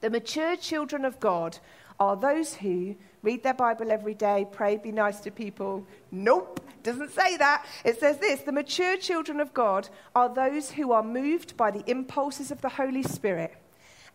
The 0.00 0.10
mature 0.10 0.56
children 0.56 1.04
of 1.04 1.18
God 1.18 1.58
are 1.98 2.16
those 2.16 2.54
who 2.54 2.96
read 3.24 3.42
their 3.42 3.54
Bible 3.54 3.90
every 3.90 4.14
day, 4.14 4.46
pray, 4.52 4.76
be 4.76 4.92
nice 4.92 5.18
to 5.20 5.30
people. 5.30 5.86
Nope, 6.12 6.60
doesn't 6.82 7.10
say 7.10 7.36
that. 7.38 7.64
It 7.84 7.98
says 7.98 8.18
this 8.18 8.42
The 8.42 8.52
mature 8.52 8.96
children 8.96 9.40
of 9.40 9.54
God 9.54 9.88
are 10.14 10.32
those 10.32 10.70
who 10.70 10.92
are 10.92 11.02
moved 11.02 11.56
by 11.56 11.70
the 11.70 11.82
impulses 11.90 12.50
of 12.50 12.60
the 12.60 12.68
Holy 12.68 13.02
Spirit. 13.02 13.54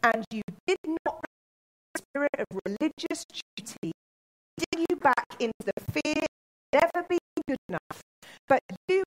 And 0.03 0.23
you 0.31 0.41
did 0.67 0.77
not 1.05 1.25
the 1.93 2.01
spirit 2.01 2.31
of 2.37 2.59
religious 2.65 3.25
duty 3.57 3.91
dig 4.57 4.85
you 4.89 4.95
back 4.97 5.25
into 5.39 5.53
the 5.65 5.91
fear 5.91 6.23
of 6.23 6.81
never 6.81 7.07
being 7.09 7.19
good 7.47 7.57
enough, 7.67 8.01
but 8.47 8.61
you, 8.87 9.03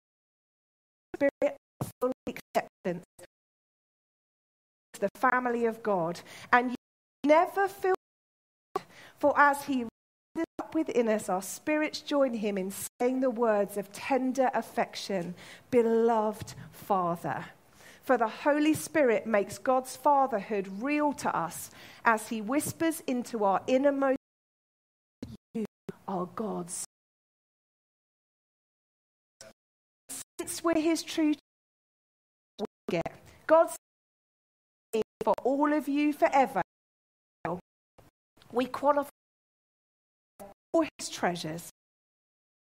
spirit 1.16 1.56
of 1.80 1.90
full 2.00 2.12
acceptance, 2.26 3.04
the 4.98 5.08
family 5.16 5.66
of 5.66 5.82
God. 5.82 6.20
And 6.52 6.70
you 6.70 6.76
never 7.24 7.68
feel 7.68 7.94
for 9.22 9.38
as 9.38 9.64
he 9.64 9.86
within 10.74 11.08
us, 11.08 11.28
our 11.28 11.42
spirits 11.42 12.00
join 12.00 12.34
him 12.34 12.58
in 12.58 12.70
saying 12.70 13.20
the 13.20 13.30
words 13.30 13.76
of 13.76 13.92
tender 13.92 14.50
affection, 14.54 15.34
beloved 15.70 16.54
Father. 16.70 17.46
For 18.02 18.16
the 18.16 18.28
Holy 18.28 18.74
Spirit 18.74 19.26
makes 19.26 19.58
God's 19.58 19.96
fatherhood 19.96 20.68
real 20.80 21.12
to 21.14 21.36
us 21.36 21.70
as 22.04 22.28
he 22.28 22.40
whispers 22.40 23.00
into 23.06 23.44
our 23.44 23.60
innermost, 23.66 24.18
You 25.54 25.64
are 26.08 26.26
God's. 26.26 26.84
Since 30.38 30.64
we're 30.64 30.80
his 30.80 31.02
true, 31.02 31.34
we 32.58 33.00
God's 33.46 33.76
for 35.24 35.34
all 35.44 35.72
of 35.72 35.86
you 35.86 36.12
forever 36.12 36.62
we 38.52 38.66
qualify 38.66 39.08
for 40.72 40.86
his 40.98 41.08
treasures. 41.08 41.70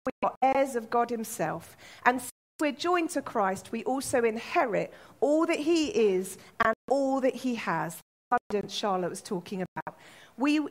We 0.05 0.11
are 0.27 0.35
heirs 0.41 0.75
of 0.75 0.89
God 0.89 1.09
himself. 1.09 1.75
And 2.05 2.21
since 2.21 2.31
we're 2.59 2.71
joined 2.71 3.09
to 3.11 3.21
Christ, 3.21 3.71
we 3.71 3.83
also 3.83 4.23
inherit 4.23 4.93
all 5.19 5.45
that 5.45 5.59
he 5.59 5.87
is 5.89 6.37
and 6.63 6.73
all 6.89 7.19
that 7.21 7.35
he 7.35 7.55
has. 7.55 7.97
Abundance 8.31 8.73
Charlotte 8.73 9.09
was 9.09 9.21
talking 9.21 9.63
about. 9.63 9.97
We 10.37 10.61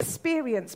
experience 0.00 0.74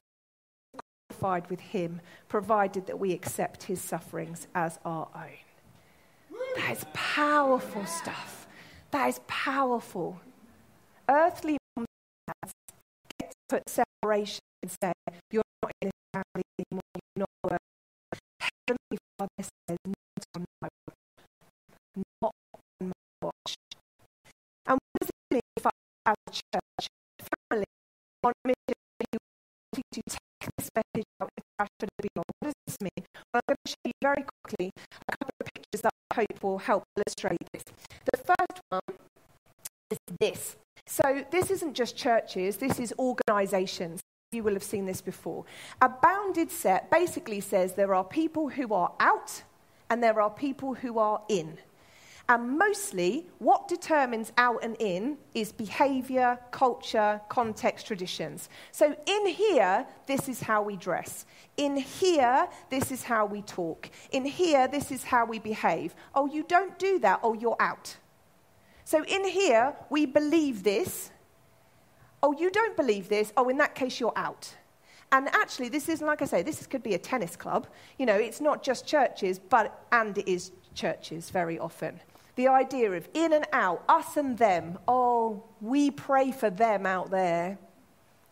qualified 1.21 1.51
with 1.51 1.61
him, 1.61 2.01
provided 2.29 2.87
that 2.87 2.99
we 2.99 3.13
accept 3.13 3.65
his 3.65 3.81
sufferings 3.81 4.47
as 4.55 4.79
our 4.85 5.09
own. 5.15 6.39
That 6.57 6.73
is 6.73 6.85
powerful 6.93 7.85
stuff. 7.87 8.47
That 8.91 9.09
is 9.09 9.21
powerful. 9.27 10.21
Earthly 11.09 11.59
get 11.77 13.31
to 13.31 13.37
put 13.49 13.63
separation 13.69 14.41
and 14.63 14.71
say, 14.83 14.93
You're 15.31 15.43
not 15.71 15.77
in 15.83 15.89
this 15.89 16.11
family 16.13 16.45
anymore, 16.59 16.83
you're 16.95 17.27
not 17.27 17.31
worth. 17.45 17.59
Heavenly 18.41 18.99
Father 19.19 19.31
says, 19.39 19.79
Not 19.87 20.25
on 20.35 20.45
my 20.61 20.69
watch. 20.87 20.97
Not 22.23 22.35
on 22.55 22.89
my 22.89 22.93
watch. 23.23 23.55
And 24.67 24.79
what 24.79 25.01
does 25.01 25.09
it 25.09 25.35
mean 25.35 25.51
for 25.61 25.71
our 26.07 26.15
church, 26.31 26.87
family, 27.51 27.65
on 28.25 28.33
mission, 28.45 28.57
you 29.11 29.83
to 29.93 30.03
take 30.11 30.51
this 30.57 30.71
message 30.75 31.07
out 31.21 31.29
with 31.37 31.45
Ashford 31.59 31.89
and 31.91 32.11
beyond? 32.15 32.27
What 32.41 32.47
does 32.49 32.55
this 32.67 32.77
mean? 32.81 33.07
Well, 33.33 33.41
I'm 33.49 33.55
going 33.55 33.57
to 33.65 33.71
show 33.71 33.87
you 33.87 33.93
very 34.03 34.25
quickly 34.43 34.71
a 35.09 35.17
couple 35.17 35.35
of 35.41 35.47
pictures 35.55 35.83
that 35.83 35.93
I 36.11 36.15
hope 36.15 36.43
will 36.43 36.59
help 36.59 36.85
illustrate 36.97 37.39
this. 37.53 37.65
The 38.11 38.19
first 38.19 38.61
one 38.69 38.97
is 39.91 39.99
this. 40.19 40.57
So, 40.87 41.25
this 41.31 41.51
isn't 41.51 41.75
just 41.75 41.97
churches, 41.97 42.57
this 42.57 42.81
is 42.81 42.93
organizations. 42.99 44.01
You 44.33 44.45
will 44.45 44.53
have 44.53 44.63
seen 44.63 44.87
this 44.87 45.01
before. 45.01 45.45
A 45.83 45.89
bounded 45.89 46.53
set 46.53 46.89
basically 46.89 47.41
says 47.41 47.75
there 47.75 47.97
are 47.97 48.05
people 48.05 48.49
who 48.49 48.73
are 48.73 48.93
out 49.01 49.43
and 49.91 50.01
there 50.01 50.21
are 50.21 50.31
people 50.31 50.73
who 50.73 51.01
are 51.01 51.21
in. 51.29 51.59
And 52.29 52.57
mostly, 52.57 53.27
what 53.41 53.67
determines 53.67 54.31
out 54.39 54.63
and 54.63 54.77
in 54.79 55.19
is 55.35 55.51
behavior, 55.51 56.39
culture, 56.53 57.21
context, 57.29 57.89
traditions. 57.89 58.49
So, 58.71 58.95
in 59.05 59.27
here, 59.27 59.85
this 60.07 60.29
is 60.29 60.41
how 60.41 60.63
we 60.63 60.77
dress. 60.77 61.27
In 61.57 61.77
here, 61.77 62.47
this 62.71 62.93
is 62.93 63.03
how 63.03 63.27
we 63.27 63.43
talk. 63.43 63.91
In 64.13 64.25
here, 64.25 64.69
this 64.69 64.93
is 64.93 65.03
how 65.03 65.27
we 65.27 65.41
behave. 65.41 65.93
Oh, 66.15 66.27
you 66.27 66.45
don't 66.45 66.79
do 66.79 67.01
that, 67.01 67.19
oh, 67.25 67.33
you're 67.35 67.57
out. 67.59 67.97
So 68.85 69.05
in 69.05 69.25
here, 69.25 69.75
we 69.89 70.07
believe 70.07 70.63
this. 70.65 71.11
Oh, 72.23 72.33
you 72.33 72.51
don't 72.51 72.77
believe 72.77 73.09
this? 73.09 73.33
Oh, 73.37 73.49
in 73.49 73.57
that 73.59 73.75
case, 73.75 73.99
you're 73.99 74.13
out. 74.17 74.55
And 75.13 75.29
actually, 75.29 75.69
this 75.69 75.89
is, 75.89 76.01
like 76.01 76.23
I 76.23 76.25
say, 76.25 76.43
this 76.43 76.65
could 76.67 76.83
be 76.83 76.95
a 76.95 76.99
tennis 76.99 77.35
club. 77.35 77.67
You 77.99 78.07
know, 78.07 78.15
it's 78.17 78.41
not 78.41 78.63
just 78.63 78.87
churches, 78.87 79.39
but, 79.39 79.85
and 79.91 80.17
it 80.17 80.31
is 80.31 80.53
churches 80.75 81.31
very 81.31 81.59
often. 81.59 82.01
The 82.37 82.49
idea 82.49 82.93
of 82.93 83.09
in 83.15 83.33
and 83.33 83.47
out, 83.53 83.83
us 83.89 84.17
and 84.17 84.39
them. 84.39 84.79
Oh, 84.87 85.43
we 85.61 85.91
pray 85.91 86.31
for 86.31 86.49
them 86.49 86.87
out 86.87 87.11
there 87.11 87.59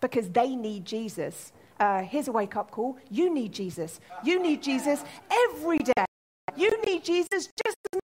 because 0.01 0.29
they 0.31 0.55
need 0.55 0.85
Jesus. 0.85 1.53
Uh, 1.81 2.03
here's 2.03 2.29
a 2.29 2.33
wake 2.33 2.57
up 2.57 2.71
call. 2.71 2.97
You 3.11 3.33
need 3.33 3.53
Jesus. 3.53 4.01
You 4.23 4.41
need 4.41 4.63
Jesus 4.63 5.05
every 5.31 5.79
day. 5.79 6.05
You 6.57 6.81
need 6.85 7.05
Jesus 7.05 7.49
just 7.65 7.77
as 7.93 8.01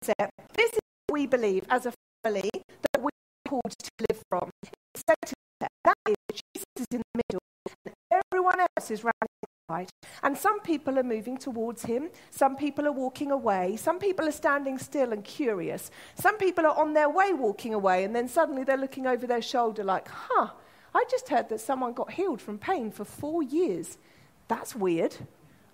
This 0.00 0.72
is 0.72 0.78
what 1.06 1.14
we 1.14 1.26
believe 1.26 1.64
as 1.68 1.86
a 1.86 1.92
family 2.22 2.50
that 2.54 3.02
we're 3.02 3.10
called 3.48 3.74
to 3.78 3.90
live 4.08 4.22
from. 4.28 4.50
That 5.08 5.96
is 6.08 6.14
Jesus 6.30 6.66
is 6.78 6.86
in 6.92 7.02
the 7.14 7.22
middle, 7.28 7.40
and 7.84 7.94
everyone 8.10 8.60
else 8.60 8.90
is 8.90 9.04
round 9.04 9.14
side. 9.70 9.90
And 10.22 10.36
some 10.36 10.60
people 10.60 10.98
are 10.98 11.02
moving 11.02 11.36
towards 11.36 11.82
him. 11.82 12.10
Some 12.30 12.56
people 12.56 12.86
are 12.86 12.92
walking 12.92 13.30
away. 13.30 13.76
Some 13.76 13.98
people 13.98 14.26
are 14.26 14.32
standing 14.32 14.78
still 14.78 15.12
and 15.12 15.24
curious. 15.24 15.90
Some 16.14 16.38
people 16.38 16.66
are 16.66 16.76
on 16.76 16.94
their 16.94 17.08
way 17.08 17.32
walking 17.32 17.74
away, 17.74 18.04
and 18.04 18.14
then 18.14 18.28
suddenly 18.28 18.64
they're 18.64 18.76
looking 18.76 19.06
over 19.06 19.26
their 19.26 19.42
shoulder 19.42 19.84
like, 19.84 20.08
huh, 20.08 20.48
I 20.94 21.04
just 21.10 21.28
heard 21.28 21.48
that 21.48 21.60
someone 21.60 21.92
got 21.92 22.12
healed 22.12 22.40
from 22.40 22.58
pain 22.58 22.90
for 22.90 23.04
four 23.04 23.42
years. 23.42 23.98
That's 24.48 24.74
weird. 24.74 25.16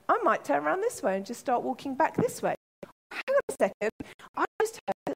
I 0.09 0.19
might 0.23 0.45
turn 0.45 0.65
around 0.65 0.83
this 0.83 1.03
way 1.03 1.17
and 1.17 1.27
just 1.27 1.41
start 1.41 1.63
walking 1.63 1.95
back 1.95 2.17
this 2.17 2.43
way 2.43 2.56
on 3.37 3.47
a 3.49 3.55
second, 3.61 3.93
I 4.37 4.45
just 4.61 4.81
heard 4.87 5.15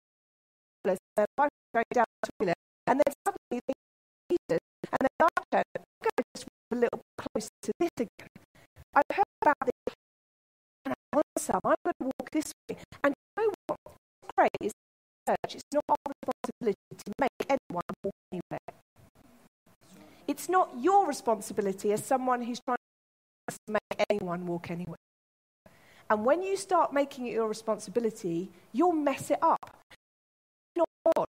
that 0.85 0.99
their 1.17 1.27
wife 1.39 1.50
going 1.75 1.85
down 1.93 2.05
the 2.23 2.29
toilet, 2.39 2.61
and 2.87 3.00
then 3.00 3.12
suddenly 3.25 3.61
they 3.67 3.75
Jesus, 4.31 4.62
and 4.93 5.00
then 5.00 5.17
I 5.21 5.43
said, 5.53 5.65
I'm 5.77 5.85
going 6.03 6.17
to 6.17 6.25
just 6.37 6.47
a 6.73 6.77
little 6.77 7.03
closer 7.19 7.50
to 7.62 7.73
this 7.81 7.91
again. 7.99 8.29
I've 8.95 9.17
heard 9.17 9.35
about 9.43 9.57
this, 9.67 9.95
and 10.85 10.95
I 10.95 11.17
want 11.17 11.27
some. 11.39 11.61
I'm 11.65 11.75
going 11.85 11.99
to 12.00 12.05
walk 12.05 12.31
this 12.31 12.53
way. 12.69 12.77
And 13.03 13.15
you 13.39 13.47
know 13.47 13.53
what? 13.67 13.97
Great, 14.37 14.50
it's. 14.61 14.75
It's 15.45 15.62
not 15.73 15.85
our 15.89 15.97
responsibility 16.09 16.77
to 16.91 17.12
make 17.21 17.31
anyone 17.49 17.83
walk 18.03 18.15
anywhere. 18.33 18.81
It's 20.27 20.49
not 20.49 20.71
your 20.81 21.07
responsibility 21.07 21.93
as 21.93 22.05
someone 22.05 22.43
who's 22.43 22.59
trying 22.67 22.79
to 23.49 23.57
make 23.69 24.07
anyone 24.11 24.47
walk 24.47 24.71
anywhere. 24.71 24.97
And 26.11 26.25
when 26.25 26.43
you 26.43 26.57
start 26.57 26.93
making 26.93 27.26
it 27.26 27.35
your 27.35 27.47
responsibility, 27.47 28.50
you'll 28.73 28.93
mess 28.93 29.31
it 29.31 29.38
up. 29.40 29.76
Not 30.76 30.88
God. 31.14 31.26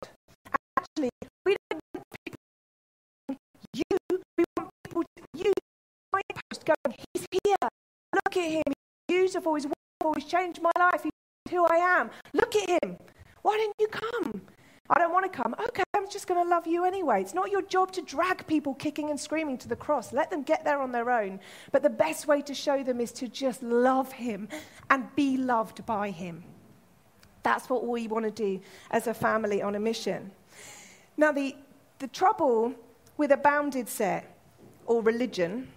Actually, 0.77 1.09
we 1.43 1.55
don't 1.71 1.81
want 1.95 2.05
people 2.23 3.37
you. 3.73 3.97
We 4.37 4.43
want 4.55 4.69
people 4.83 5.01
to 5.01 5.23
you. 5.33 5.53
My 6.13 6.21
post 6.29 6.63
going, 6.63 6.95
he's 7.13 7.25
here. 7.43 7.69
Look 8.13 8.37
at 8.37 8.51
him. 8.51 8.73
He's 9.07 9.33
have 9.33 9.47
always, 9.47 9.65
always 10.03 10.25
changed 10.25 10.61
my 10.61 10.71
life. 10.77 11.01
He's 11.01 11.11
who 11.49 11.65
I 11.65 11.77
am. 11.77 12.11
Look 12.33 12.55
at 12.55 12.69
him. 12.83 12.97
Why 13.41 13.57
didn't 13.57 13.75
you 13.79 13.87
come? 13.87 14.41
I 14.89 14.99
don't 14.99 15.11
want 15.11 15.31
to 15.31 15.41
come. 15.41 15.53
Okay, 15.67 15.83
I'm 15.93 16.09
just 16.09 16.27
going 16.27 16.41
to 16.41 16.49
love 16.49 16.65
you 16.65 16.85
anyway. 16.85 17.21
It's 17.21 17.33
not 17.33 17.51
your 17.51 17.61
job 17.61 17.91
to 17.93 18.01
drag 18.01 18.47
people 18.47 18.73
kicking 18.73 19.09
and 19.09 19.19
screaming 19.19 19.57
to 19.59 19.67
the 19.67 19.75
cross. 19.75 20.13
Let 20.13 20.31
them 20.31 20.43
get 20.43 20.63
there 20.63 20.79
on 20.79 20.91
their 20.91 21.11
own. 21.11 21.39
But 21.71 21.83
the 21.83 21.89
best 21.89 22.27
way 22.27 22.41
to 22.43 22.53
show 22.53 22.83
them 22.83 23.01
is 23.01 23.11
to 23.13 23.27
just 23.27 23.61
love 23.61 24.11
Him 24.13 24.47
and 24.89 25.13
be 25.15 25.37
loved 25.37 25.85
by 25.85 26.11
Him. 26.11 26.43
That's 27.43 27.69
what 27.69 27.85
we 27.85 28.07
want 28.07 28.25
to 28.25 28.31
do 28.31 28.61
as 28.91 29.07
a 29.07 29.13
family 29.13 29.61
on 29.61 29.75
a 29.75 29.79
mission. 29.79 30.31
Now, 31.17 31.31
the, 31.31 31.55
the 31.99 32.07
trouble 32.07 32.73
with 33.17 33.31
a 33.31 33.37
bounded 33.37 33.89
set 33.89 34.37
or 34.85 35.01
religion 35.01 35.67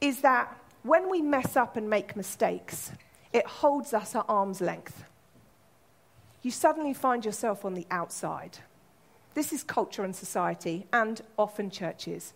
is 0.00 0.20
that 0.22 0.56
when 0.82 1.08
we 1.08 1.22
mess 1.22 1.56
up 1.56 1.76
and 1.76 1.88
make 1.88 2.16
mistakes, 2.16 2.90
it 3.32 3.46
holds 3.46 3.94
us 3.94 4.14
at 4.14 4.24
arm's 4.28 4.60
length. 4.60 5.04
You 6.44 6.50
suddenly 6.50 6.92
find 6.92 7.24
yourself 7.24 7.64
on 7.64 7.72
the 7.72 7.86
outside. 7.90 8.58
This 9.32 9.50
is 9.50 9.62
culture 9.62 10.04
and 10.04 10.14
society, 10.14 10.86
and 10.92 11.22
often 11.38 11.70
churches. 11.70 12.34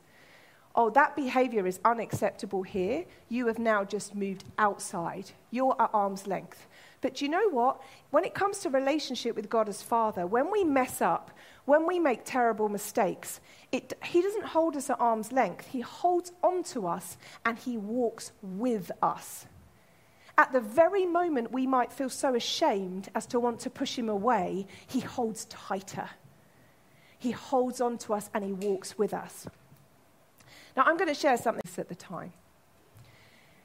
Oh, 0.74 0.88
that 0.90 1.14
behavior 1.14 1.66
is 1.66 1.78
unacceptable 1.84 2.62
here. 2.62 3.04
You 3.28 3.48
have 3.48 3.58
now 3.58 3.84
just 3.84 4.14
moved 4.14 4.44
outside. 4.58 5.32
You're 5.50 5.76
at 5.78 5.90
arm's 5.92 6.26
length. 6.26 6.66
But 7.02 7.20
you 7.20 7.28
know 7.28 7.50
what? 7.50 7.82
When 8.10 8.24
it 8.24 8.32
comes 8.32 8.60
to 8.60 8.70
relationship 8.70 9.36
with 9.36 9.50
God 9.50 9.68
as 9.68 9.82
Father, 9.82 10.26
when 10.26 10.50
we 10.50 10.64
mess 10.64 11.02
up, 11.02 11.30
when 11.66 11.86
we 11.86 11.98
make 11.98 12.20
terrible 12.24 12.70
mistakes, 12.70 13.40
it, 13.72 13.92
He 14.02 14.22
doesn't 14.22 14.46
hold 14.46 14.74
us 14.74 14.88
at 14.88 14.98
arm's 14.98 15.32
length. 15.32 15.66
He 15.66 15.80
holds 15.80 16.32
on 16.42 16.62
to 16.64 16.86
us 16.86 17.18
and 17.44 17.58
He 17.58 17.76
walks 17.76 18.32
with 18.40 18.90
us. 19.02 19.44
At 20.38 20.52
the 20.52 20.60
very 20.60 21.04
moment 21.04 21.50
we 21.50 21.66
might 21.66 21.92
feel 21.92 22.08
so 22.08 22.36
ashamed 22.36 23.08
as 23.16 23.26
to 23.26 23.40
want 23.40 23.58
to 23.60 23.70
push 23.70 23.98
Him 23.98 24.08
away, 24.08 24.66
He 24.86 25.00
holds 25.00 25.44
tighter. 25.46 26.08
He 27.18 27.32
holds 27.32 27.80
on 27.80 27.98
to 27.98 28.14
us 28.14 28.30
and 28.32 28.44
He 28.44 28.52
walks 28.52 28.96
with 28.96 29.12
us. 29.12 29.48
Now, 30.76 30.84
I'm 30.86 30.96
going 30.96 31.08
to 31.08 31.14
share 31.14 31.36
something 31.36 31.64
at 31.76 31.88
the 31.88 31.96
time. 31.96 32.32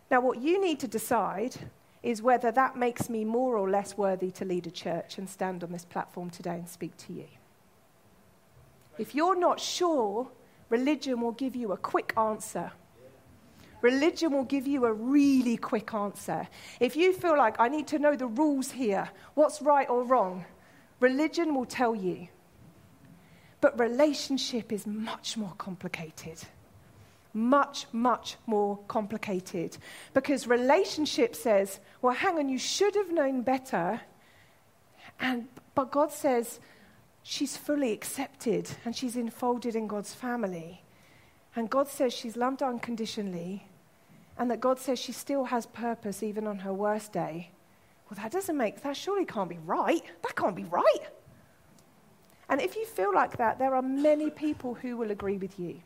Now, 0.10 0.20
what 0.22 0.42
you 0.42 0.60
need 0.60 0.80
to 0.80 0.88
decide 0.88 1.56
is 2.02 2.24
whether 2.24 2.52
that 2.52 2.76
makes 2.76 3.08
me 3.08 3.24
more 3.24 3.56
or 3.56 3.70
less 3.70 3.96
worthy 3.96 4.32
to 4.32 4.44
lead 4.44 4.66
a 4.66 4.72
church 4.72 5.20
and 5.20 5.30
stand 5.30 5.64
on 5.64 5.72
this 5.72 5.86
platform 5.86 6.32
today 6.32 6.56
and 6.56 6.68
speak 6.68 6.98
to 6.98 7.14
you. 7.14 7.28
If 8.98 9.14
you're 9.14 9.40
not 9.40 9.60
sure, 9.60 10.28
religion 10.70 11.22
will 11.22 11.32
give 11.34 11.56
you 11.56 11.72
a 11.72 11.78
quick 11.78 12.14
answer. 12.18 12.72
Religion 13.84 14.32
will 14.32 14.46
give 14.46 14.66
you 14.66 14.86
a 14.86 14.94
really 14.94 15.58
quick 15.58 15.94
answer. 15.94 16.48
If 16.80 16.96
you 16.96 17.12
feel 17.12 17.38
like 17.38 17.60
I 17.60 17.68
need 17.68 17.86
to 17.88 18.00
know 18.00 18.16
the 18.16 18.28
rules 18.28 18.72
here, 18.72 19.10
what's 19.34 19.62
right 19.62 19.90
or 19.90 20.04
wrong, 20.06 20.46
religion 21.02 21.54
will 21.54 21.66
tell 21.66 21.94
you. 21.94 22.30
But 23.60 23.78
relationship 23.78 24.72
is 24.72 24.88
much 24.88 25.36
more 25.36 25.54
complicated. 25.58 26.42
Much, 27.34 27.86
much 27.92 28.38
more 28.46 28.80
complicated. 28.88 29.78
Because 30.14 30.48
relationship 30.48 31.36
says, 31.36 31.82
well, 32.02 32.16
hang 32.16 32.38
on, 32.38 32.48
you 32.48 32.60
should 32.60 32.96
have 32.96 33.12
known 33.12 33.42
better. 33.42 34.00
And, 35.20 35.50
but 35.76 35.92
God 35.92 36.10
says, 36.10 36.62
she's 37.22 37.58
fully 37.58 37.92
accepted 37.92 38.70
and 38.86 38.96
she's 38.96 39.18
enfolded 39.18 39.76
in 39.76 39.88
God's 39.88 40.14
family. 40.14 40.84
And 41.54 41.70
God 41.70 41.90
says 41.90 42.14
she's 42.14 42.38
loved 42.38 42.64
unconditionally 42.64 43.68
and 44.38 44.50
that 44.50 44.60
God 44.60 44.80
says 44.80 45.00
she 45.00 45.12
still 45.12 45.46
has 45.46 45.66
purpose 45.66 46.24
even 46.24 46.48
on 46.48 46.60
her 46.60 46.74
worst 46.74 47.12
day. 47.12 47.52
Well, 48.10 48.20
that 48.22 48.32
doesn't 48.32 48.58
make, 48.58 48.82
that 48.82 48.98
surely 48.98 49.26
can't 49.26 49.50
be 49.50 49.60
right. 49.60 50.04
That 50.24 50.36
can't 50.36 50.56
be 50.56 50.66
right. 50.66 51.08
And 52.50 52.62
if 52.62 52.76
you 52.76 52.86
feel 52.86 53.14
like 53.14 53.38
that, 53.38 53.58
there 53.58 53.76
are 53.76 53.82
many 53.82 54.30
people 54.30 54.74
who 54.74 54.98
will 54.98 55.12
agree 55.12 55.38
with 55.38 55.60
you. 55.60 55.82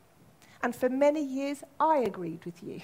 And 0.64 0.76
for 0.76 0.90
many 0.90 1.24
years, 1.24 1.64
I 1.80 2.00
agreed 2.00 2.44
with 2.46 2.64
you. 2.64 2.82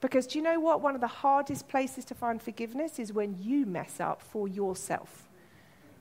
Because 0.00 0.26
do 0.26 0.38
you 0.38 0.42
know 0.42 0.58
what? 0.58 0.80
One 0.80 0.94
of 0.94 1.00
the 1.00 1.06
hardest 1.06 1.68
places 1.68 2.04
to 2.06 2.14
find 2.14 2.42
forgiveness 2.42 2.98
is 2.98 3.12
when 3.12 3.36
you 3.38 3.64
mess 3.64 4.00
up 4.00 4.20
for 4.20 4.48
yourself 4.48 5.28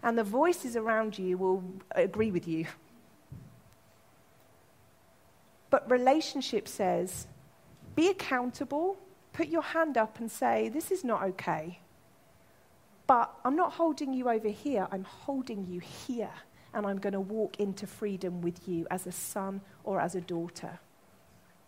and 0.03 0.17
the 0.17 0.23
voices 0.23 0.75
around 0.75 1.19
you 1.19 1.37
will 1.37 1.63
agree 1.91 2.31
with 2.31 2.47
you. 2.47 2.65
But 5.69 5.89
relationship 5.89 6.67
says 6.67 7.27
be 7.95 8.07
accountable, 8.09 8.97
put 9.33 9.47
your 9.47 9.61
hand 9.61 9.97
up 9.97 10.19
and 10.19 10.31
say, 10.31 10.69
This 10.69 10.91
is 10.91 11.03
not 11.03 11.23
okay. 11.23 11.79
But 13.07 13.33
I'm 13.43 13.55
not 13.55 13.73
holding 13.73 14.13
you 14.13 14.29
over 14.29 14.49
here, 14.49 14.87
I'm 14.91 15.03
holding 15.03 15.67
you 15.67 15.79
here. 15.79 16.31
And 16.73 16.85
I'm 16.85 16.99
going 16.99 17.11
to 17.11 17.19
walk 17.19 17.59
into 17.59 17.85
freedom 17.85 18.41
with 18.41 18.65
you 18.65 18.87
as 18.89 19.05
a 19.05 19.11
son 19.11 19.59
or 19.83 19.99
as 19.99 20.15
a 20.15 20.21
daughter. 20.21 20.79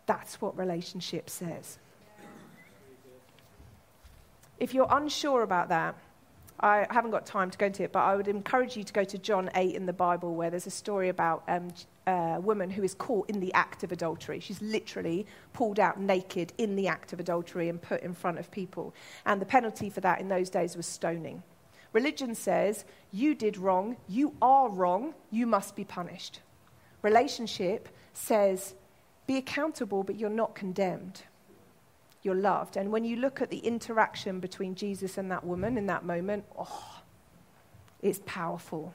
That's 0.06 0.40
what 0.40 0.56
relationship 0.56 1.28
says. 1.28 1.78
If 4.58 4.72
you're 4.72 4.88
unsure 4.88 5.42
about 5.42 5.68
that, 5.68 5.94
I 6.60 6.86
haven't 6.90 7.10
got 7.10 7.26
time 7.26 7.50
to 7.50 7.58
go 7.58 7.66
into 7.66 7.82
it, 7.82 7.92
but 7.92 8.00
I 8.00 8.14
would 8.14 8.28
encourage 8.28 8.76
you 8.76 8.84
to 8.84 8.92
go 8.92 9.04
to 9.04 9.18
John 9.18 9.50
8 9.54 9.74
in 9.74 9.86
the 9.86 9.92
Bible, 9.92 10.34
where 10.34 10.50
there's 10.50 10.66
a 10.66 10.70
story 10.70 11.08
about 11.08 11.42
um, 11.48 11.68
a 12.06 12.40
woman 12.40 12.70
who 12.70 12.82
is 12.82 12.94
caught 12.94 13.28
in 13.28 13.40
the 13.40 13.52
act 13.54 13.82
of 13.82 13.90
adultery. 13.90 14.40
She's 14.40 14.62
literally 14.62 15.26
pulled 15.52 15.80
out 15.80 16.00
naked 16.00 16.52
in 16.56 16.76
the 16.76 16.88
act 16.88 17.12
of 17.12 17.20
adultery 17.20 17.68
and 17.68 17.82
put 17.82 18.02
in 18.02 18.14
front 18.14 18.38
of 18.38 18.50
people. 18.50 18.94
And 19.26 19.40
the 19.40 19.46
penalty 19.46 19.90
for 19.90 20.00
that 20.00 20.20
in 20.20 20.28
those 20.28 20.48
days 20.48 20.76
was 20.76 20.86
stoning. 20.86 21.42
Religion 21.92 22.34
says, 22.34 22.84
you 23.12 23.34
did 23.34 23.56
wrong, 23.56 23.96
you 24.08 24.34
are 24.42 24.68
wrong, 24.68 25.14
you 25.30 25.46
must 25.46 25.76
be 25.76 25.84
punished. 25.84 26.40
Relationship 27.02 27.88
says, 28.12 28.74
be 29.26 29.36
accountable, 29.36 30.02
but 30.02 30.18
you're 30.18 30.30
not 30.30 30.54
condemned 30.54 31.22
you're 32.24 32.34
loved. 32.34 32.76
And 32.76 32.90
when 32.90 33.04
you 33.04 33.16
look 33.16 33.42
at 33.42 33.50
the 33.50 33.58
interaction 33.58 34.40
between 34.40 34.74
Jesus 34.74 35.18
and 35.18 35.30
that 35.30 35.44
woman 35.44 35.76
in 35.76 35.86
that 35.86 36.04
moment, 36.04 36.44
oh, 36.58 37.02
it's 38.02 38.20
powerful. 38.24 38.94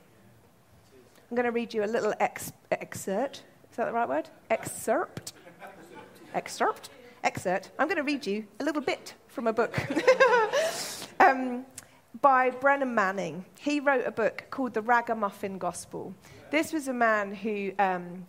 I'm 1.29 1.35
going 1.35 1.45
to 1.45 1.51
read 1.51 1.73
you 1.73 1.83
a 1.83 1.85
little 1.85 2.13
ex- 2.19 2.51
excerpt. 2.71 3.43
Is 3.71 3.77
that 3.77 3.85
the 3.85 3.91
right 3.91 4.09
word? 4.09 4.29
Excerpt? 4.49 5.33
Excerpt? 6.33 6.89
Excerpt. 7.23 7.69
I'm 7.77 7.87
going 7.87 7.97
to 7.97 8.03
read 8.03 8.25
you 8.25 8.45
a 8.59 8.63
little 8.63 8.81
bit 8.81 9.13
from 9.27 9.45
a 9.45 9.53
book 9.53 9.79
um, 11.19 11.65
by 12.21 12.49
Brennan 12.49 12.95
Manning. 12.95 13.45
He 13.59 13.79
wrote 13.79 14.07
a 14.07 14.11
book 14.11 14.45
called 14.49 14.73
The 14.73 14.81
Ragamuffin 14.81 15.59
Gospel. 15.59 16.15
This 16.49 16.73
was 16.73 16.87
a 16.87 16.93
man 16.93 17.35
who 17.35 17.73
um, 17.77 18.25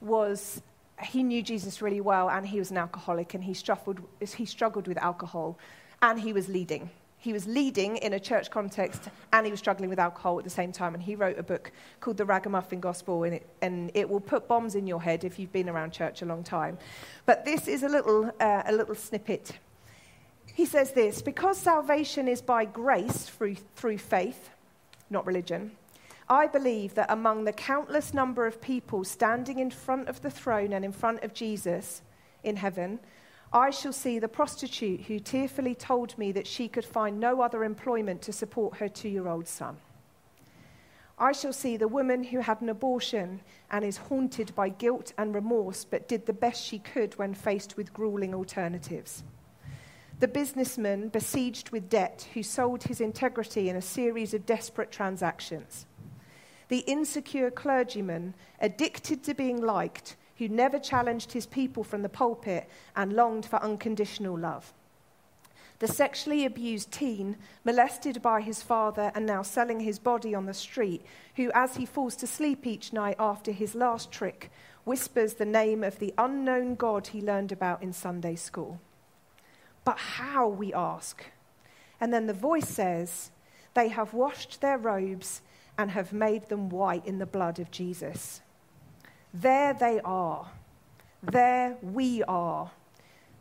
was 0.00 0.62
he 1.02 1.22
knew 1.22 1.42
Jesus 1.42 1.82
really 1.82 2.00
well, 2.00 2.30
and 2.30 2.46
he 2.46 2.58
was 2.58 2.70
an 2.70 2.76
alcoholic, 2.76 3.34
and 3.34 3.42
he 3.44 3.54
struggled, 3.54 4.00
he 4.20 4.46
struggled 4.46 4.86
with 4.86 4.98
alcohol, 4.98 5.58
and 6.02 6.20
he 6.20 6.32
was 6.32 6.48
leading. 6.48 6.90
He 7.18 7.32
was 7.32 7.46
leading 7.46 7.96
in 7.96 8.12
a 8.12 8.20
church 8.20 8.50
context, 8.50 9.08
and 9.32 9.46
he 9.46 9.50
was 9.50 9.58
struggling 9.58 9.88
with 9.88 9.98
alcohol 9.98 10.38
at 10.38 10.44
the 10.44 10.50
same 10.50 10.72
time. 10.72 10.92
And 10.92 11.02
he 11.02 11.16
wrote 11.16 11.38
a 11.38 11.42
book 11.42 11.72
called 12.00 12.18
The 12.18 12.24
Ragamuffin 12.26 12.80
Gospel, 12.80 13.24
and 13.24 13.36
it, 13.36 13.46
and 13.62 13.90
it 13.94 14.08
will 14.08 14.20
put 14.20 14.46
bombs 14.46 14.74
in 14.74 14.86
your 14.86 15.00
head 15.00 15.24
if 15.24 15.38
you've 15.38 15.52
been 15.52 15.70
around 15.70 15.92
church 15.92 16.20
a 16.20 16.26
long 16.26 16.44
time. 16.44 16.76
But 17.24 17.46
this 17.46 17.66
is 17.66 17.82
a 17.82 17.88
little, 17.88 18.30
uh, 18.38 18.62
a 18.66 18.72
little 18.72 18.94
snippet. 18.94 19.52
He 20.54 20.66
says 20.66 20.92
this 20.92 21.22
Because 21.22 21.56
salvation 21.56 22.28
is 22.28 22.42
by 22.42 22.66
grace 22.66 23.24
through, 23.24 23.56
through 23.74 23.98
faith, 23.98 24.50
not 25.08 25.26
religion, 25.26 25.72
I 26.28 26.46
believe 26.46 26.94
that 26.94 27.10
among 27.10 27.44
the 27.44 27.52
countless 27.52 28.14
number 28.14 28.46
of 28.46 28.62
people 28.62 29.04
standing 29.04 29.58
in 29.58 29.70
front 29.70 30.08
of 30.08 30.22
the 30.22 30.30
throne 30.30 30.72
and 30.72 30.84
in 30.84 30.92
front 30.92 31.22
of 31.22 31.34
Jesus 31.34 32.00
in 32.42 32.56
heaven, 32.56 32.98
I 33.52 33.70
shall 33.70 33.92
see 33.92 34.18
the 34.18 34.28
prostitute 34.28 35.02
who 35.02 35.18
tearfully 35.18 35.74
told 35.74 36.16
me 36.16 36.32
that 36.32 36.46
she 36.46 36.66
could 36.66 36.84
find 36.84 37.20
no 37.20 37.42
other 37.42 37.62
employment 37.62 38.22
to 38.22 38.32
support 38.32 38.78
her 38.78 38.88
two 38.88 39.10
year 39.10 39.28
old 39.28 39.46
son. 39.46 39.76
I 41.18 41.32
shall 41.32 41.52
see 41.52 41.76
the 41.76 41.86
woman 41.86 42.24
who 42.24 42.40
had 42.40 42.60
an 42.60 42.70
abortion 42.70 43.40
and 43.70 43.84
is 43.84 43.98
haunted 43.98 44.54
by 44.54 44.70
guilt 44.70 45.12
and 45.16 45.34
remorse, 45.34 45.84
but 45.84 46.08
did 46.08 46.26
the 46.26 46.32
best 46.32 46.64
she 46.64 46.80
could 46.80 47.16
when 47.18 47.34
faced 47.34 47.76
with 47.76 47.92
grueling 47.92 48.34
alternatives. 48.34 49.22
The 50.18 50.26
businessman 50.26 51.08
besieged 51.08 51.70
with 51.70 51.88
debt 51.90 52.26
who 52.34 52.42
sold 52.42 52.84
his 52.84 53.00
integrity 53.00 53.68
in 53.68 53.76
a 53.76 53.82
series 53.82 54.34
of 54.34 54.46
desperate 54.46 54.90
transactions 54.90 55.86
the 56.68 56.78
insecure 56.80 57.50
clergyman, 57.50 58.34
addicted 58.60 59.22
to 59.24 59.34
being 59.34 59.60
liked, 59.60 60.16
who 60.38 60.48
never 60.48 60.78
challenged 60.78 61.32
his 61.32 61.46
people 61.46 61.84
from 61.84 62.02
the 62.02 62.08
pulpit 62.08 62.68
and 62.96 63.12
longed 63.12 63.46
for 63.46 63.62
unconditional 63.62 64.36
love. 64.36 64.72
The 65.80 65.88
sexually 65.88 66.44
abused 66.44 66.92
teen, 66.92 67.36
molested 67.64 68.22
by 68.22 68.40
his 68.40 68.62
father 68.62 69.12
and 69.14 69.26
now 69.26 69.42
selling 69.42 69.80
his 69.80 69.98
body 69.98 70.34
on 70.34 70.46
the 70.46 70.54
street, 70.54 71.04
who, 71.36 71.50
as 71.54 71.76
he 71.76 71.84
falls 71.84 72.16
to 72.16 72.26
sleep 72.26 72.66
each 72.66 72.92
night 72.92 73.16
after 73.18 73.50
his 73.50 73.74
last 73.74 74.10
trick, 74.10 74.50
whispers 74.84 75.34
the 75.34 75.44
name 75.44 75.82
of 75.82 75.98
the 75.98 76.14
unknown 76.16 76.74
God 76.74 77.08
he 77.08 77.20
learned 77.20 77.52
about 77.52 77.82
in 77.82 77.92
Sunday 77.92 78.36
school. 78.36 78.80
But 79.84 79.98
how, 79.98 80.48
we 80.48 80.72
ask? 80.72 81.22
And 82.00 82.12
then 82.12 82.26
the 82.26 82.32
voice 82.32 82.68
says, 82.68 83.30
They 83.74 83.88
have 83.88 84.14
washed 84.14 84.60
their 84.60 84.78
robes 84.78 85.42
and 85.76 85.90
have 85.90 86.12
made 86.12 86.48
them 86.48 86.68
white 86.68 87.06
in 87.06 87.18
the 87.18 87.26
blood 87.26 87.58
of 87.58 87.70
Jesus. 87.70 88.40
There 89.32 89.74
they 89.74 90.00
are. 90.04 90.48
There 91.22 91.76
we 91.82 92.22
are. 92.24 92.70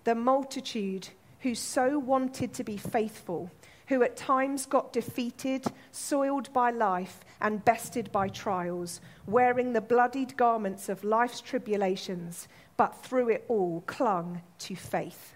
The 0.04 0.16
multitude 0.16 1.10
who 1.42 1.54
so 1.56 2.00
wanted 2.00 2.54
to 2.54 2.64
be 2.64 2.78
faithful, 2.78 3.52
who 3.88 4.02
at 4.02 4.16
times 4.16 4.66
got 4.66 4.94
defeated, 4.94 5.66
soiled 5.92 6.52
by 6.54 6.72
life, 6.72 7.20
and 7.42 7.64
bested 7.66 8.12
by 8.12 8.30
trials, 8.30 9.02
wearing 9.28 9.74
the 9.74 9.82
bloodied 9.82 10.36
garments 10.38 10.90
of 10.90 11.04
life's 11.04 11.42
tribulations, 11.42 12.48
but 12.78 12.96
through 13.04 13.30
it 13.30 13.46
all 13.48 13.84
clung 13.86 14.42
to 14.60 14.76
faith. 14.76 15.36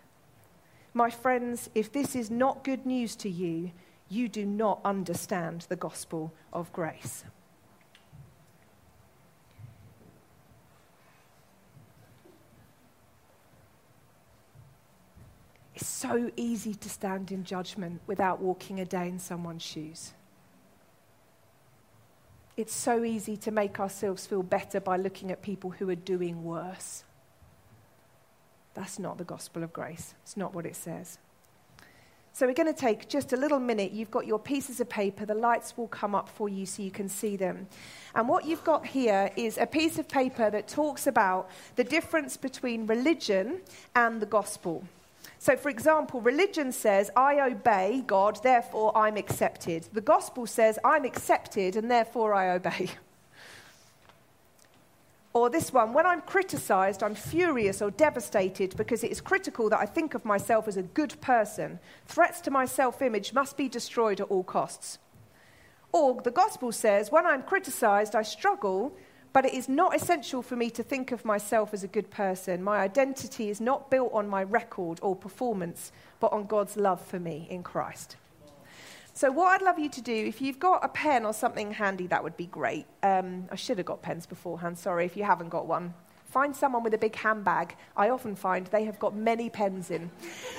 My 0.93 1.09
friends, 1.09 1.69
if 1.75 1.91
this 1.91 2.15
is 2.15 2.31
not 2.31 2.63
good 2.63 2.85
news 2.85 3.15
to 3.17 3.29
you, 3.29 3.71
you 4.09 4.29
do 4.29 4.45
not 4.45 4.79
understand 4.85 5.65
the 5.69 5.75
gospel 5.75 6.33
of 6.53 6.71
grace. 6.71 7.23
It's 15.75 15.87
so 15.87 16.31
easy 16.35 16.73
to 16.73 16.89
stand 16.89 17.31
in 17.31 17.43
judgment 17.43 18.01
without 18.07 18.41
walking 18.41 18.79
a 18.79 18.85
day 18.85 19.07
in 19.07 19.19
someone's 19.19 19.61
shoes. 19.61 20.13
It's 22.55 22.73
so 22.73 23.03
easy 23.03 23.37
to 23.37 23.51
make 23.51 23.79
ourselves 23.79 24.25
feel 24.25 24.41
better 24.41 24.79
by 24.79 24.97
looking 24.97 25.31
at 25.31 25.43
people 25.43 25.69
who 25.69 25.87
are 25.91 25.95
doing 25.95 26.43
worse. 26.43 27.03
That's 28.73 28.97
not 28.97 29.19
the 29.19 29.23
gospel 29.23 29.63
of 29.63 29.71
grace. 29.71 30.15
It's 30.23 30.35
not 30.35 30.55
what 30.55 30.65
it 30.65 30.75
says. 30.75 31.19
So, 32.37 32.45
we're 32.45 32.53
going 32.53 32.71
to 32.71 32.79
take 32.79 33.09
just 33.09 33.33
a 33.33 33.35
little 33.35 33.57
minute. 33.57 33.93
You've 33.93 34.11
got 34.11 34.27
your 34.27 34.37
pieces 34.37 34.79
of 34.79 34.87
paper. 34.87 35.25
The 35.25 35.33
lights 35.33 35.75
will 35.75 35.87
come 35.87 36.13
up 36.13 36.29
for 36.29 36.47
you 36.47 36.67
so 36.67 36.83
you 36.83 36.91
can 36.91 37.09
see 37.09 37.35
them. 37.35 37.65
And 38.13 38.29
what 38.29 38.45
you've 38.45 38.63
got 38.63 38.85
here 38.85 39.31
is 39.35 39.57
a 39.57 39.65
piece 39.65 39.97
of 39.97 40.07
paper 40.07 40.51
that 40.51 40.67
talks 40.67 41.07
about 41.07 41.49
the 41.77 41.83
difference 41.83 42.37
between 42.37 42.85
religion 42.85 43.61
and 43.95 44.21
the 44.21 44.27
gospel. 44.27 44.83
So, 45.39 45.55
for 45.55 45.69
example, 45.69 46.21
religion 46.21 46.71
says, 46.71 47.09
I 47.15 47.39
obey 47.39 48.03
God, 48.05 48.37
therefore 48.43 48.95
I'm 48.95 49.17
accepted. 49.17 49.87
The 49.91 50.01
gospel 50.01 50.45
says, 50.45 50.77
I'm 50.85 51.05
accepted 51.05 51.75
and 51.75 51.89
therefore 51.89 52.35
I 52.35 52.51
obey. 52.51 52.91
Or 55.37 55.51
this 55.51 55.71
one, 55.71 55.93
when 55.93 56.07
I'm 56.07 56.21
criticized, 56.21 57.03
I'm 57.03 57.13
furious 57.13 57.79
or 57.79 57.91
devastated 57.91 58.75
because 58.75 59.03
it 59.03 59.11
is 59.11 59.21
critical 59.21 59.69
that 59.69 59.79
I 59.79 59.85
think 59.85 60.15
of 60.15 60.25
myself 60.25 60.67
as 60.67 60.77
a 60.77 60.81
good 60.81 61.21
person. 61.21 61.77
Threats 62.07 62.41
to 62.41 62.49
my 62.49 62.65
self 62.65 63.03
image 63.03 63.33
must 63.33 63.55
be 63.55 63.69
destroyed 63.69 64.19
at 64.19 64.31
all 64.31 64.43
costs. 64.43 64.97
Or 65.91 66.19
the 66.19 66.31
gospel 66.31 66.71
says, 66.71 67.11
when 67.11 67.27
I'm 67.27 67.43
criticized, 67.43 68.15
I 68.15 68.23
struggle 68.23 68.97
but 69.31 69.45
it 69.45 69.53
is 69.53 69.69
not 69.69 69.95
essential 69.95 70.41
for 70.41 70.55
me 70.55 70.71
to 70.71 70.81
think 70.81 71.11
of 71.11 71.23
myself 71.23 71.71
as 71.71 71.83
a 71.83 71.87
good 71.87 72.09
person. 72.09 72.63
My 72.63 72.79
identity 72.79 73.49
is 73.49 73.61
not 73.61 73.91
built 73.91 74.11
on 74.13 74.27
my 74.27 74.41
record 74.41 74.97
or 75.03 75.15
performance, 75.15 75.91
but 76.19 76.33
on 76.33 76.47
God's 76.47 76.75
love 76.75 76.99
for 77.05 77.19
me 77.19 77.45
in 77.51 77.61
Christ. 77.61 78.15
So, 79.17 79.31
what 79.31 79.47
I'd 79.47 79.63
love 79.63 79.79
you 79.79 79.89
to 79.89 80.01
do, 80.03 80.13
if 80.13 80.43
you've 80.43 80.59
got 80.59 80.85
a 80.85 80.89
pen 80.89 81.25
or 81.25 81.33
something 81.33 81.71
handy, 81.71 82.05
that 82.05 82.23
would 82.23 82.37
be 82.37 82.45
great. 82.45 82.85
Um, 83.01 83.47
I 83.51 83.55
should 83.55 83.79
have 83.79 83.87
got 83.87 84.03
pens 84.03 84.27
beforehand. 84.27 84.77
Sorry 84.77 85.05
if 85.05 85.17
you 85.17 85.23
haven't 85.23 85.49
got 85.49 85.65
one. 85.65 85.95
Find 86.27 86.53
someone 86.53 86.83
with 86.83 86.93
a 86.93 86.97
big 86.97 87.15
handbag. 87.15 87.75
I 87.95 88.09
often 88.09 88.35
find 88.35 88.67
they 88.67 88.83
have 88.83 88.99
got 88.99 89.15
many 89.15 89.49
pens 89.49 89.91
in. 89.91 90.11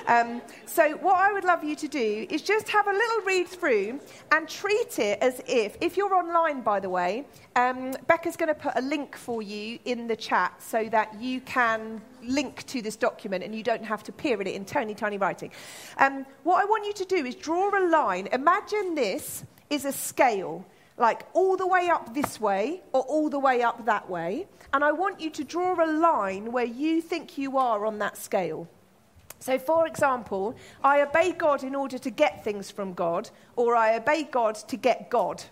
Um, 0.06 0.40
so, 0.64 0.96
what 0.96 1.16
I 1.16 1.30
would 1.30 1.44
love 1.44 1.62
you 1.62 1.76
to 1.76 1.88
do 1.88 2.26
is 2.30 2.40
just 2.40 2.70
have 2.70 2.86
a 2.86 2.92
little 2.92 3.20
read 3.26 3.46
through 3.46 4.00
and 4.32 4.48
treat 4.48 4.98
it 4.98 5.18
as 5.20 5.42
if, 5.46 5.76
if 5.82 5.96
you're 5.98 6.14
online, 6.14 6.62
by 6.62 6.80
the 6.80 6.88
way, 6.88 7.26
um, 7.54 7.94
Becca's 8.06 8.34
going 8.34 8.48
to 8.48 8.54
put 8.54 8.72
a 8.76 8.80
link 8.80 9.14
for 9.14 9.42
you 9.42 9.78
in 9.84 10.06
the 10.06 10.16
chat 10.16 10.54
so 10.62 10.88
that 10.88 11.20
you 11.20 11.42
can 11.42 12.00
link 12.22 12.66
to 12.66 12.80
this 12.80 12.96
document 12.96 13.44
and 13.44 13.54
you 13.54 13.62
don't 13.62 13.84
have 13.84 14.02
to 14.04 14.12
peer 14.12 14.40
at 14.40 14.46
it 14.46 14.54
in 14.54 14.64
tiny, 14.64 14.94
tiny 14.94 15.18
writing. 15.18 15.50
Um, 15.98 16.24
what 16.44 16.62
I 16.62 16.64
want 16.64 16.86
you 16.86 16.94
to 16.94 17.04
do 17.04 17.26
is 17.26 17.34
draw 17.34 17.70
a 17.78 17.84
line. 17.88 18.28
Imagine 18.32 18.94
this 18.94 19.44
is 19.68 19.84
a 19.84 19.92
scale 19.92 20.64
like 20.98 21.22
all 21.32 21.56
the 21.56 21.66
way 21.66 21.88
up 21.88 22.12
this 22.14 22.40
way 22.40 22.82
or 22.92 23.02
all 23.02 23.30
the 23.30 23.38
way 23.38 23.62
up 23.62 23.84
that 23.86 24.10
way. 24.10 24.46
And 24.72 24.84
I 24.84 24.92
want 24.92 25.20
you 25.20 25.30
to 25.30 25.44
draw 25.44 25.82
a 25.82 25.86
line 25.86 26.52
where 26.52 26.64
you 26.64 27.00
think 27.00 27.38
you 27.38 27.56
are 27.56 27.86
on 27.86 27.98
that 28.00 28.18
scale. 28.18 28.68
So, 29.40 29.58
for 29.58 29.86
example, 29.86 30.56
I 30.82 31.00
obey 31.02 31.32
God 31.32 31.62
in 31.62 31.74
order 31.74 31.96
to 31.98 32.10
get 32.10 32.42
things 32.42 32.70
from 32.70 32.92
God, 32.92 33.30
or 33.54 33.76
I 33.76 33.96
obey 33.96 34.24
God 34.24 34.56
to 34.56 34.76
get 34.76 35.10
God, 35.10 35.44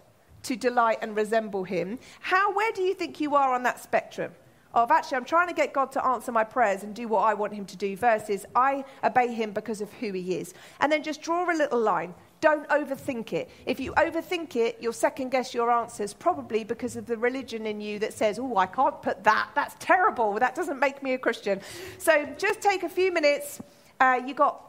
to 0.43 0.57
delight 0.57 0.99
and 1.03 1.15
resemble 1.15 1.63
Him. 1.63 2.01
How, 2.21 2.53
where 2.53 2.73
do 2.73 2.83
you 2.83 2.95
think 2.95 3.21
you 3.21 3.37
are 3.37 3.55
on 3.55 3.63
that 3.63 3.81
spectrum? 3.81 4.33
Of 4.75 4.91
actually, 4.91 5.19
I'm 5.19 5.25
trying 5.25 5.49
to 5.49 5.55
get 5.55 5.73
God 5.73 5.93
to 5.93 6.05
answer 6.05 6.33
my 6.33 6.45
prayers 6.45 6.83
and 6.83 6.95
do 6.95 7.07
what 7.09 7.21
I 7.21 7.35
want 7.35 7.55
Him 7.55 7.65
to 7.67 7.77
do, 7.77 7.97
versus 7.97 8.45
I 8.57 8.85
obey 9.05 9.33
Him 9.33 9.53
because 9.53 9.81
of 9.81 9.93
who 9.95 10.13
He 10.13 10.37
is. 10.37 10.53
And 10.81 10.91
then 10.91 11.05
just 11.05 11.23
draw 11.23 11.49
a 11.49 11.57
little 11.57 11.81
line. 11.81 12.13
Don't 12.41 12.69
overthink 12.69 13.33
it. 13.33 13.49
If 13.65 13.81
you 13.81 13.93
overthink 13.93 14.57
it, 14.57 14.79
you'll 14.81 14.93
second 14.93 15.31
guess 15.31 15.55
your 15.55 15.71
answers, 15.71 16.13
probably 16.13 16.65
because 16.65 16.97
of 16.97 17.07
the 17.07 17.17
religion 17.17 17.67
in 17.67 17.81
you 17.81 17.99
that 18.01 18.13
says, 18.13 18.39
oh, 18.39 18.57
I 18.57 18.67
can't 18.67 19.01
put 19.01 19.25
that. 19.25 19.51
That's 19.55 19.75
terrible. 19.79 20.35
That 20.35 20.55
doesn't 20.55 20.79
make 20.79 21.03
me 21.03 21.15
a 21.15 21.19
Christian. 21.19 21.61
So 21.99 22.29
just 22.37 22.61
take 22.61 22.83
a 22.83 22.89
few 22.89 23.11
minutes. 23.13 23.61
Uh, 23.99 24.21
you've 24.25 24.37
got 24.37 24.61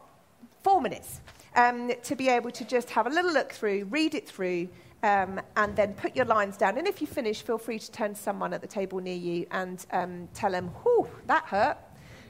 four 0.64 0.82
minutes 0.82 1.22
um, 1.56 1.92
to 2.04 2.16
be 2.16 2.30
able 2.30 2.52
to 2.52 2.66
just 2.66 2.90
have 2.92 3.06
a 3.06 3.10
little 3.10 3.34
look 3.34 3.52
through, 3.52 3.86
read 3.86 4.16
it 4.16 4.28
through, 4.28 4.70
um, 5.04 5.40
and 5.58 5.76
then 5.76 5.94
put 5.94 6.16
your 6.16 6.26
lines 6.26 6.58
down. 6.58 6.78
And 6.78 6.88
if 6.88 7.02
you 7.02 7.08
finish, 7.08 7.42
feel 7.42 7.58
free 7.58 7.80
to 7.80 7.92
turn 7.92 8.14
to 8.14 8.20
someone 8.20 8.54
at 8.54 8.62
the 8.62 8.68
table 8.68 9.00
near 9.00 9.16
you 9.16 9.46
and 9.52 9.86
um, 9.92 10.30
tell 10.34 10.52
them, 10.52 10.70
whew, 10.84 11.08
that 11.28 11.44
hurt, 11.46 11.78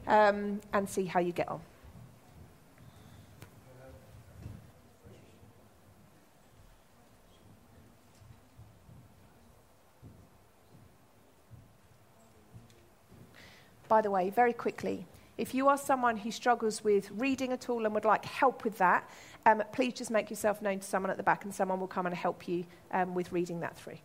um, 0.07 0.59
and 0.73 0.89
see 0.89 1.05
how 1.05 1.19
you 1.19 1.31
get 1.31 1.47
on. 1.47 1.61
By 13.87 14.01
the 14.01 14.11
way, 14.11 14.29
very 14.29 14.53
quickly, 14.53 15.05
if 15.37 15.53
you 15.53 15.67
are 15.67 15.77
someone 15.77 16.17
who 16.17 16.31
struggles 16.31 16.83
with 16.83 17.09
reading 17.11 17.51
at 17.51 17.69
all 17.69 17.85
and 17.85 17.93
would 17.93 18.05
like 18.05 18.25
help 18.25 18.63
with 18.63 18.77
that, 18.79 19.09
um, 19.45 19.63
please 19.71 19.93
just 19.93 20.11
make 20.11 20.29
yourself 20.29 20.61
known 20.61 20.79
to 20.79 20.85
someone 20.85 21.09
at 21.09 21.17
the 21.17 21.23
back 21.23 21.45
and 21.45 21.53
someone 21.53 21.79
will 21.79 21.87
come 21.87 22.05
and 22.05 22.15
help 22.15 22.47
you 22.47 22.65
um, 22.91 23.13
with 23.13 23.31
reading 23.31 23.61
that 23.61 23.77
through. 23.77 23.97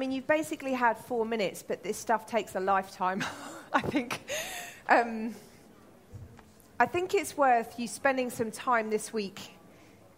Mean, 0.00 0.12
you've 0.12 0.26
basically 0.26 0.72
had 0.72 0.96
four 0.96 1.26
minutes, 1.26 1.62
but 1.62 1.82
this 1.82 1.98
stuff 1.98 2.24
takes 2.26 2.54
a 2.54 2.60
lifetime, 2.60 3.22
I 3.72 3.82
think. 3.82 4.22
Um, 4.88 5.34
I 6.80 6.86
think 6.86 7.12
it's 7.12 7.36
worth 7.36 7.78
you 7.78 7.86
spending 7.86 8.30
some 8.30 8.50
time 8.50 8.88
this 8.88 9.12
week 9.12 9.52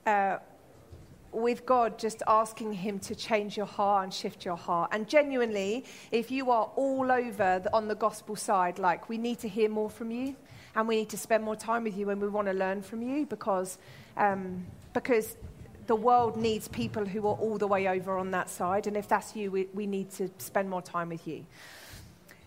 uh, 0.06 0.38
with 1.32 1.66
God, 1.66 1.98
just 1.98 2.22
asking 2.28 2.74
Him 2.74 3.00
to 3.00 3.16
change 3.16 3.56
your 3.56 3.66
heart 3.66 4.04
and 4.04 4.14
shift 4.14 4.44
your 4.44 4.56
heart. 4.56 4.90
And 4.92 5.08
genuinely, 5.08 5.84
if 6.12 6.30
you 6.30 6.52
are 6.52 6.70
all 6.76 7.10
over 7.10 7.60
the, 7.64 7.74
on 7.74 7.88
the 7.88 7.96
gospel 7.96 8.36
side, 8.36 8.78
like, 8.78 9.08
we 9.08 9.18
need 9.18 9.40
to 9.40 9.48
hear 9.48 9.68
more 9.68 9.90
from 9.90 10.12
you 10.12 10.36
and 10.76 10.86
we 10.86 10.94
need 10.94 11.08
to 11.08 11.18
spend 11.18 11.42
more 11.42 11.56
time 11.56 11.82
with 11.82 11.96
you 11.96 12.10
and 12.10 12.22
we 12.22 12.28
want 12.28 12.46
to 12.46 12.54
learn 12.54 12.82
from 12.82 13.02
you 13.02 13.26
because, 13.26 13.78
um, 14.16 14.64
because 14.92 15.36
the 15.86 15.96
world 15.96 16.36
needs 16.36 16.68
people 16.68 17.04
who 17.04 17.26
are 17.26 17.34
all 17.34 17.58
the 17.58 17.66
way 17.66 17.88
over 17.88 18.18
on 18.18 18.30
that 18.30 18.48
side. 18.48 18.86
And 18.86 18.96
if 18.96 19.08
that's 19.08 19.34
you, 19.34 19.50
we, 19.50 19.68
we 19.74 19.86
need 19.86 20.10
to 20.12 20.30
spend 20.38 20.70
more 20.70 20.82
time 20.82 21.08
with 21.08 21.26
you. 21.26 21.44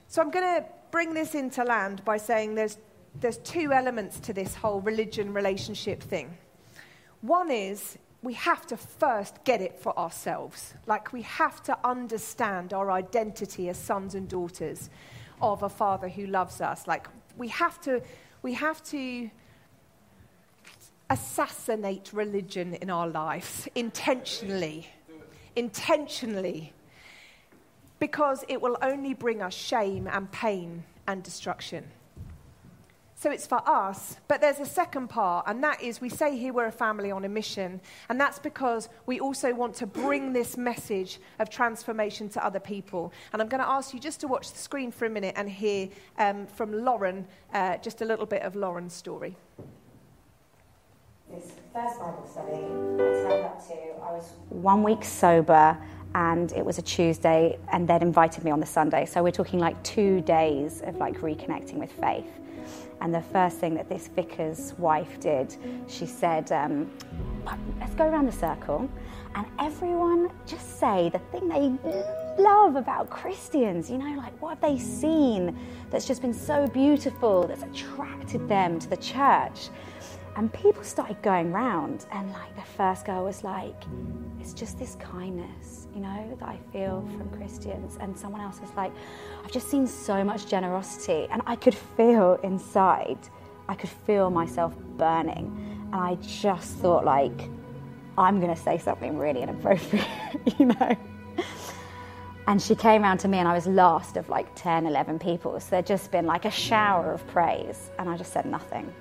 So 0.07 0.21
I'm 0.21 0.31
going 0.31 0.61
to 0.61 0.65
bring 0.91 1.13
this 1.13 1.35
into 1.35 1.63
land 1.63 2.03
by 2.05 2.17
saying 2.17 2.55
there's, 2.55 2.77
there's 3.19 3.37
two 3.39 3.73
elements 3.73 4.19
to 4.21 4.33
this 4.33 4.55
whole 4.55 4.81
religion 4.81 5.33
relationship 5.33 6.01
thing. 6.01 6.37
One 7.21 7.51
is 7.51 7.97
we 8.21 8.33
have 8.33 8.65
to 8.67 8.77
first 8.77 9.43
get 9.43 9.61
it 9.61 9.77
for 9.77 9.97
ourselves. 9.99 10.73
Like 10.87 11.13
we 11.13 11.21
have 11.23 11.61
to 11.63 11.77
understand 11.83 12.73
our 12.73 12.91
identity 12.91 13.69
as 13.69 13.77
sons 13.77 14.15
and 14.15 14.27
daughters 14.27 14.89
of 15.41 15.63
a 15.63 15.69
father 15.69 16.07
who 16.07 16.27
loves 16.27 16.61
us. 16.61 16.87
Like 16.87 17.07
we 17.37 17.49
have 17.49 17.79
to, 17.81 18.01
we 18.41 18.53
have 18.53 18.83
to 18.85 19.29
assassinate 21.09 22.11
religion 22.13 22.73
in 22.75 22.89
our 22.89 23.07
lives 23.07 23.67
intentionally. 23.75 24.89
Intentionally. 25.55 26.73
Because 27.99 28.43
it 28.47 28.61
will 28.61 28.77
only 28.81 29.13
bring 29.13 29.41
us 29.41 29.53
shame 29.53 30.07
and 30.07 30.31
pain 30.31 30.83
and 31.07 31.23
destruction. 31.23 31.85
So 33.17 33.31
it's 33.31 33.47
for 33.47 33.61
us. 33.67 34.17
But 34.27 34.41
there's 34.41 34.59
a 34.59 34.65
second 34.65 35.07
part, 35.07 35.45
and 35.47 35.63
that 35.63 35.81
is 35.81 36.01
we 36.01 36.09
say 36.09 36.37
here 36.37 36.51
we're 36.51 36.65
a 36.65 36.71
family 36.71 37.11
on 37.11 37.23
a 37.23 37.29
mission. 37.29 37.79
And 38.09 38.19
that's 38.19 38.39
because 38.39 38.89
we 39.05 39.21
also 39.21 39.53
want 39.53 39.73
to 39.75 39.87
bring 39.87 40.33
this 40.33 40.57
message 40.57 41.19
of 41.39 41.49
transformation 41.49 42.27
to 42.29 42.45
other 42.45 42.59
people. 42.59 43.13
And 43.31 43.41
I'm 43.41 43.47
going 43.47 43.63
to 43.63 43.69
ask 43.69 43.93
you 43.93 43.99
just 44.01 44.19
to 44.19 44.27
watch 44.27 44.51
the 44.51 44.59
screen 44.59 44.91
for 44.91 45.05
a 45.05 45.09
minute 45.09 45.35
and 45.37 45.49
hear 45.49 45.87
um, 46.17 46.45
from 46.45 46.83
Lauren 46.83 47.25
uh, 47.53 47.77
just 47.77 48.01
a 48.01 48.05
little 48.05 48.25
bit 48.25 48.41
of 48.41 48.55
Lauren's 48.55 48.93
story 48.93 49.37
this 51.31 51.53
first 51.73 51.99
Bible 51.99 52.27
study 52.29 52.53
I 52.53 53.29
turned 53.29 53.45
up 53.45 53.67
to, 53.67 53.73
I 54.03 54.11
was 54.11 54.33
one 54.49 54.83
week 54.83 55.03
sober 55.03 55.77
and 56.13 56.51
it 56.53 56.63
was 56.63 56.77
a 56.77 56.81
Tuesday 56.81 57.57
and 57.71 57.87
they'd 57.87 58.01
invited 58.01 58.43
me 58.43 58.51
on 58.51 58.59
the 58.59 58.65
Sunday. 58.65 59.05
So 59.05 59.23
we're 59.23 59.31
talking 59.31 59.59
like 59.59 59.81
two 59.83 60.21
days 60.21 60.81
of 60.85 60.97
like 60.97 61.19
reconnecting 61.19 61.75
with 61.75 61.91
faith. 61.93 62.29
And 63.01 63.13
the 63.13 63.21
first 63.21 63.57
thing 63.57 63.73
that 63.75 63.89
this 63.89 64.07
vicar's 64.07 64.73
wife 64.77 65.19
did, 65.19 65.55
she 65.87 66.05
said, 66.05 66.51
um, 66.51 66.89
let's 67.79 67.93
go 67.95 68.07
around 68.07 68.27
the 68.27 68.31
circle 68.31 68.89
and 69.35 69.45
everyone 69.59 70.31
just 70.45 70.79
say 70.79 71.09
the 71.09 71.19
thing 71.19 71.49
they 71.49 72.41
love 72.41 72.75
about 72.75 73.09
Christians. 73.09 73.89
You 73.89 73.97
know, 73.97 74.17
like 74.17 74.39
what 74.41 74.51
have 74.51 74.61
they 74.61 74.79
seen 74.79 75.57
that's 75.89 76.07
just 76.07 76.21
been 76.21 76.33
so 76.33 76.67
beautiful, 76.67 77.45
that's 77.47 77.63
attracted 77.63 78.47
them 78.47 78.79
to 78.79 78.89
the 78.89 78.97
church? 78.97 79.69
And 80.37 80.51
people 80.51 80.83
started 80.83 81.21
going 81.21 81.53
round, 81.53 82.05
and 82.11 82.29
like 82.33 82.53
the 82.57 82.61
first 82.61 83.05
girl 83.05 83.23
was 83.23 83.43
like, 83.43 83.75
It's 84.41 84.53
just 84.53 84.77
this 84.77 84.95
kindness, 84.95 85.87
you 85.95 86.01
know, 86.01 86.35
that 86.39 86.49
I 86.49 86.57
feel 86.73 87.07
from 87.17 87.29
Christians. 87.29 87.97
And 88.01 88.17
someone 88.17 88.41
else 88.41 88.59
was 88.59 88.69
like, 88.75 88.91
I've 89.43 89.51
just 89.51 89.69
seen 89.69 89.87
so 89.87 90.25
much 90.25 90.47
generosity. 90.47 91.27
And 91.31 91.41
I 91.45 91.55
could 91.55 91.73
feel 91.73 92.37
inside, 92.43 93.17
I 93.69 93.75
could 93.75 93.89
feel 93.89 94.29
myself 94.29 94.75
burning. 94.97 95.87
And 95.93 95.95
I 95.95 96.15
just 96.15 96.75
thought, 96.77 97.05
like, 97.05 97.49
I'm 98.17 98.41
going 98.41 98.53
to 98.53 98.61
say 98.61 98.77
something 98.77 99.17
really 99.17 99.41
inappropriate, 99.41 100.05
you 100.59 100.65
know. 100.65 100.97
And 102.47 102.61
she 102.61 102.75
came 102.75 103.03
around 103.03 103.19
to 103.19 103.29
me, 103.29 103.37
and 103.37 103.47
I 103.47 103.53
was 103.53 103.67
last 103.67 104.17
of 104.17 104.27
like 104.27 104.53
10, 104.55 104.85
11 104.85 105.17
people. 105.17 105.57
So 105.61 105.67
there'd 105.71 105.87
just 105.87 106.11
been 106.11 106.25
like 106.25 106.43
a 106.43 106.51
shower 106.51 107.13
of 107.13 107.25
praise, 107.27 107.89
and 107.97 108.09
I 108.09 108.17
just 108.17 108.33
said 108.33 108.45
nothing. 108.45 108.93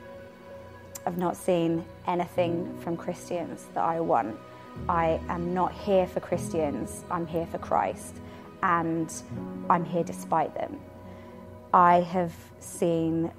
I've 1.06 1.18
not 1.18 1.36
seen 1.36 1.84
anything 2.06 2.76
from 2.80 2.96
Christians 2.96 3.66
that 3.74 3.84
I 3.84 4.00
want. 4.00 4.36
I 4.88 5.20
am 5.28 5.52
not 5.52 5.72
here 5.72 6.06
for 6.06 6.20
Christians, 6.20 7.04
I'm 7.10 7.26
here 7.26 7.46
for 7.46 7.58
Christ, 7.58 8.16
and 8.62 9.12
I'm 9.68 9.84
here 9.84 10.02
despite 10.02 10.54
them. 10.54 10.80
I 11.72 12.00
have 12.00 12.32
seen 12.58 13.30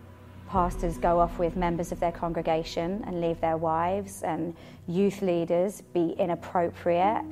pastors 0.47 0.97
go 0.97 1.19
off 1.19 1.39
with 1.39 1.55
members 1.55 1.91
of 1.91 1.99
their 1.99 2.11
congregation 2.11 3.03
and 3.07 3.19
leave 3.19 3.41
their 3.41 3.57
wives, 3.57 4.21
and 4.23 4.55
youth 4.87 5.21
leaders 5.21 5.81
be 5.93 6.11
inappropriate. 6.19 7.23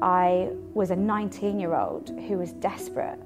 I 0.00 0.50
was 0.72 0.90
a 0.90 0.96
19 0.96 1.60
year 1.60 1.74
old 1.74 2.08
who 2.08 2.38
was 2.38 2.52
desperate 2.54 3.18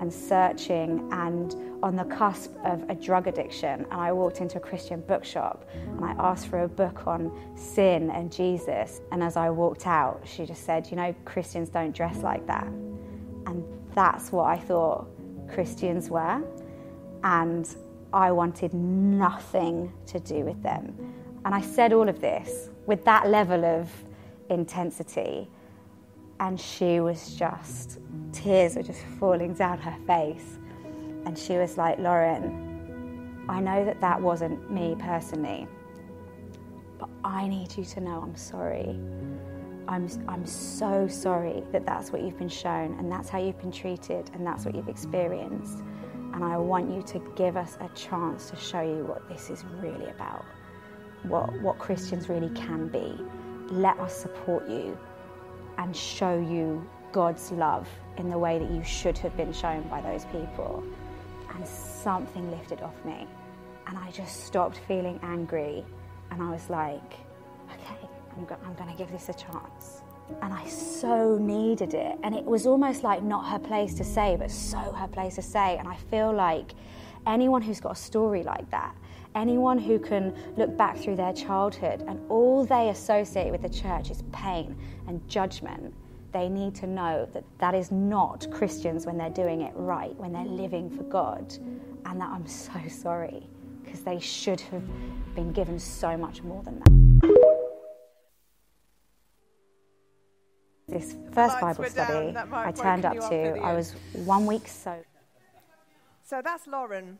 and 0.00 0.12
searching 0.12 1.08
and 1.12 1.54
on 1.82 1.96
the 1.96 2.04
cusp 2.04 2.50
of 2.64 2.82
a 2.88 2.94
drug 2.94 3.26
addiction. 3.26 3.86
And 3.90 4.00
I 4.00 4.12
walked 4.12 4.40
into 4.40 4.56
a 4.56 4.60
Christian 4.60 5.00
bookshop 5.00 5.68
and 5.74 6.04
I 6.04 6.12
asked 6.18 6.48
for 6.48 6.62
a 6.62 6.68
book 6.68 7.06
on 7.06 7.30
sin 7.56 8.10
and 8.10 8.32
Jesus. 8.32 9.00
And 9.12 9.22
as 9.22 9.36
I 9.36 9.50
walked 9.50 9.86
out, 9.86 10.22
she 10.24 10.46
just 10.46 10.64
said, 10.64 10.88
You 10.90 10.96
know, 10.96 11.14
Christians 11.24 11.68
don't 11.68 11.94
dress 11.94 12.18
like 12.22 12.46
that. 12.46 12.66
And 12.66 13.64
that's 13.94 14.32
what 14.32 14.44
I 14.44 14.56
thought 14.56 15.06
Christians 15.48 16.08
were. 16.08 16.42
And 17.22 17.68
I 18.12 18.32
wanted 18.32 18.72
nothing 18.72 19.92
to 20.06 20.20
do 20.20 20.36
with 20.36 20.62
them. 20.62 20.94
And 21.44 21.54
I 21.54 21.60
said 21.60 21.92
all 21.92 22.08
of 22.08 22.20
this 22.20 22.70
with 22.86 23.04
that 23.04 23.28
level 23.28 23.64
of 23.64 23.90
intensity. 24.48 25.48
And 26.40 26.60
she 26.60 27.00
was 27.00 27.34
just, 27.36 27.98
tears 28.34 28.76
were 28.76 28.82
just 28.82 29.02
falling 29.18 29.54
down 29.54 29.78
her 29.78 29.96
face. 30.06 30.58
And 31.24 31.38
she 31.38 31.56
was 31.56 31.78
like, 31.78 31.98
Lauren, 31.98 33.44
I 33.48 33.60
know 33.60 33.84
that 33.84 34.00
that 34.00 34.20
wasn't 34.20 34.70
me 34.70 34.96
personally, 34.98 35.66
but 36.98 37.08
I 37.24 37.48
need 37.48 37.76
you 37.76 37.84
to 37.84 38.00
know 38.00 38.20
I'm 38.20 38.36
sorry. 38.36 38.98
I'm, 39.86 40.08
I'm 40.28 40.46
so 40.46 41.06
sorry 41.08 41.62
that 41.72 41.84
that's 41.84 42.10
what 42.10 42.22
you've 42.22 42.38
been 42.38 42.48
shown 42.48 42.98
and 42.98 43.12
that's 43.12 43.28
how 43.28 43.38
you've 43.38 43.60
been 43.60 43.72
treated 43.72 44.30
and 44.32 44.46
that's 44.46 44.64
what 44.64 44.74
you've 44.74 44.88
experienced. 44.88 45.82
And 46.32 46.42
I 46.42 46.56
want 46.56 46.90
you 46.90 47.02
to 47.02 47.32
give 47.36 47.56
us 47.56 47.76
a 47.80 47.88
chance 47.94 48.50
to 48.50 48.56
show 48.56 48.80
you 48.80 49.04
what 49.04 49.28
this 49.28 49.50
is 49.50 49.64
really 49.80 50.08
about, 50.08 50.44
what, 51.22 51.52
what 51.60 51.78
Christians 51.78 52.28
really 52.28 52.48
can 52.54 52.88
be. 52.88 53.18
Let 53.68 53.98
us 54.00 54.16
support 54.16 54.68
you 54.68 54.98
and 55.78 55.94
show 55.94 56.34
you 56.38 56.86
God's 57.14 57.52
love 57.52 57.88
in 58.16 58.28
the 58.28 58.36
way 58.36 58.58
that 58.58 58.68
you 58.72 58.82
should 58.82 59.16
have 59.18 59.36
been 59.36 59.52
shown 59.52 59.82
by 59.82 60.00
those 60.00 60.24
people. 60.24 60.82
And 61.54 61.64
something 61.64 62.50
lifted 62.50 62.82
off 62.82 63.04
me. 63.04 63.28
And 63.86 63.96
I 63.96 64.10
just 64.10 64.46
stopped 64.46 64.80
feeling 64.88 65.20
angry. 65.22 65.84
And 66.32 66.42
I 66.42 66.50
was 66.50 66.68
like, 66.68 67.12
okay, 67.72 68.08
I'm, 68.36 68.44
go- 68.44 68.58
I'm 68.66 68.74
going 68.74 68.90
to 68.90 68.96
give 68.98 69.12
this 69.12 69.28
a 69.28 69.32
chance. 69.32 70.02
And 70.42 70.52
I 70.52 70.66
so 70.66 71.38
needed 71.38 71.94
it. 71.94 72.18
And 72.24 72.34
it 72.34 72.44
was 72.44 72.66
almost 72.66 73.04
like 73.04 73.22
not 73.22 73.48
her 73.48 73.60
place 73.60 73.94
to 73.94 74.04
say, 74.04 74.34
but 74.36 74.50
so 74.50 74.78
her 74.78 75.06
place 75.06 75.36
to 75.36 75.42
say. 75.42 75.76
And 75.78 75.86
I 75.86 75.94
feel 75.94 76.32
like 76.32 76.74
anyone 77.28 77.62
who's 77.62 77.78
got 77.78 77.92
a 77.92 78.00
story 78.00 78.42
like 78.42 78.68
that, 78.72 78.92
anyone 79.36 79.78
who 79.78 80.00
can 80.00 80.34
look 80.56 80.76
back 80.76 80.96
through 80.96 81.14
their 81.14 81.32
childhood 81.32 82.02
and 82.08 82.18
all 82.28 82.64
they 82.64 82.88
associate 82.88 83.52
with 83.52 83.62
the 83.62 83.68
church 83.68 84.10
is 84.10 84.24
pain 84.32 84.76
and 85.06 85.24
judgment, 85.28 85.94
they 86.34 86.48
need 86.48 86.74
to 86.74 86.86
know 86.86 87.26
that 87.32 87.44
that 87.58 87.74
is 87.74 87.92
not 87.92 88.50
Christians 88.50 89.06
when 89.06 89.16
they're 89.16 89.30
doing 89.30 89.62
it 89.62 89.72
right, 89.76 90.14
when 90.16 90.32
they're 90.32 90.44
living 90.44 90.90
for 90.90 91.04
God. 91.04 91.56
And 92.04 92.20
that 92.20 92.28
I'm 92.28 92.46
so 92.46 92.72
sorry 92.88 93.46
because 93.82 94.00
they 94.00 94.18
should 94.18 94.60
have 94.60 94.82
been 95.34 95.52
given 95.52 95.78
so 95.78 96.16
much 96.16 96.42
more 96.42 96.62
than 96.64 96.80
that. 96.80 96.90
This 100.88 101.16
first 101.32 101.60
Bible 101.60 101.84
study 101.84 102.36
I 102.52 102.72
turned 102.72 103.04
up 103.04 103.18
to, 103.30 103.58
I 103.60 103.72
was 103.72 103.94
one 104.12 104.44
week 104.44 104.66
so. 104.66 105.02
So 106.24 106.42
that's 106.42 106.66
Lauren. 106.66 107.18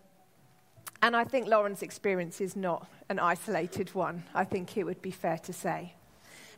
And 1.02 1.14
I 1.14 1.24
think 1.24 1.46
Lauren's 1.46 1.82
experience 1.82 2.40
is 2.40 2.56
not 2.56 2.88
an 3.08 3.18
isolated 3.18 3.94
one, 3.94 4.24
I 4.34 4.44
think 4.44 4.76
it 4.76 4.84
would 4.84 5.02
be 5.02 5.10
fair 5.10 5.38
to 5.38 5.52
say. 5.52 5.94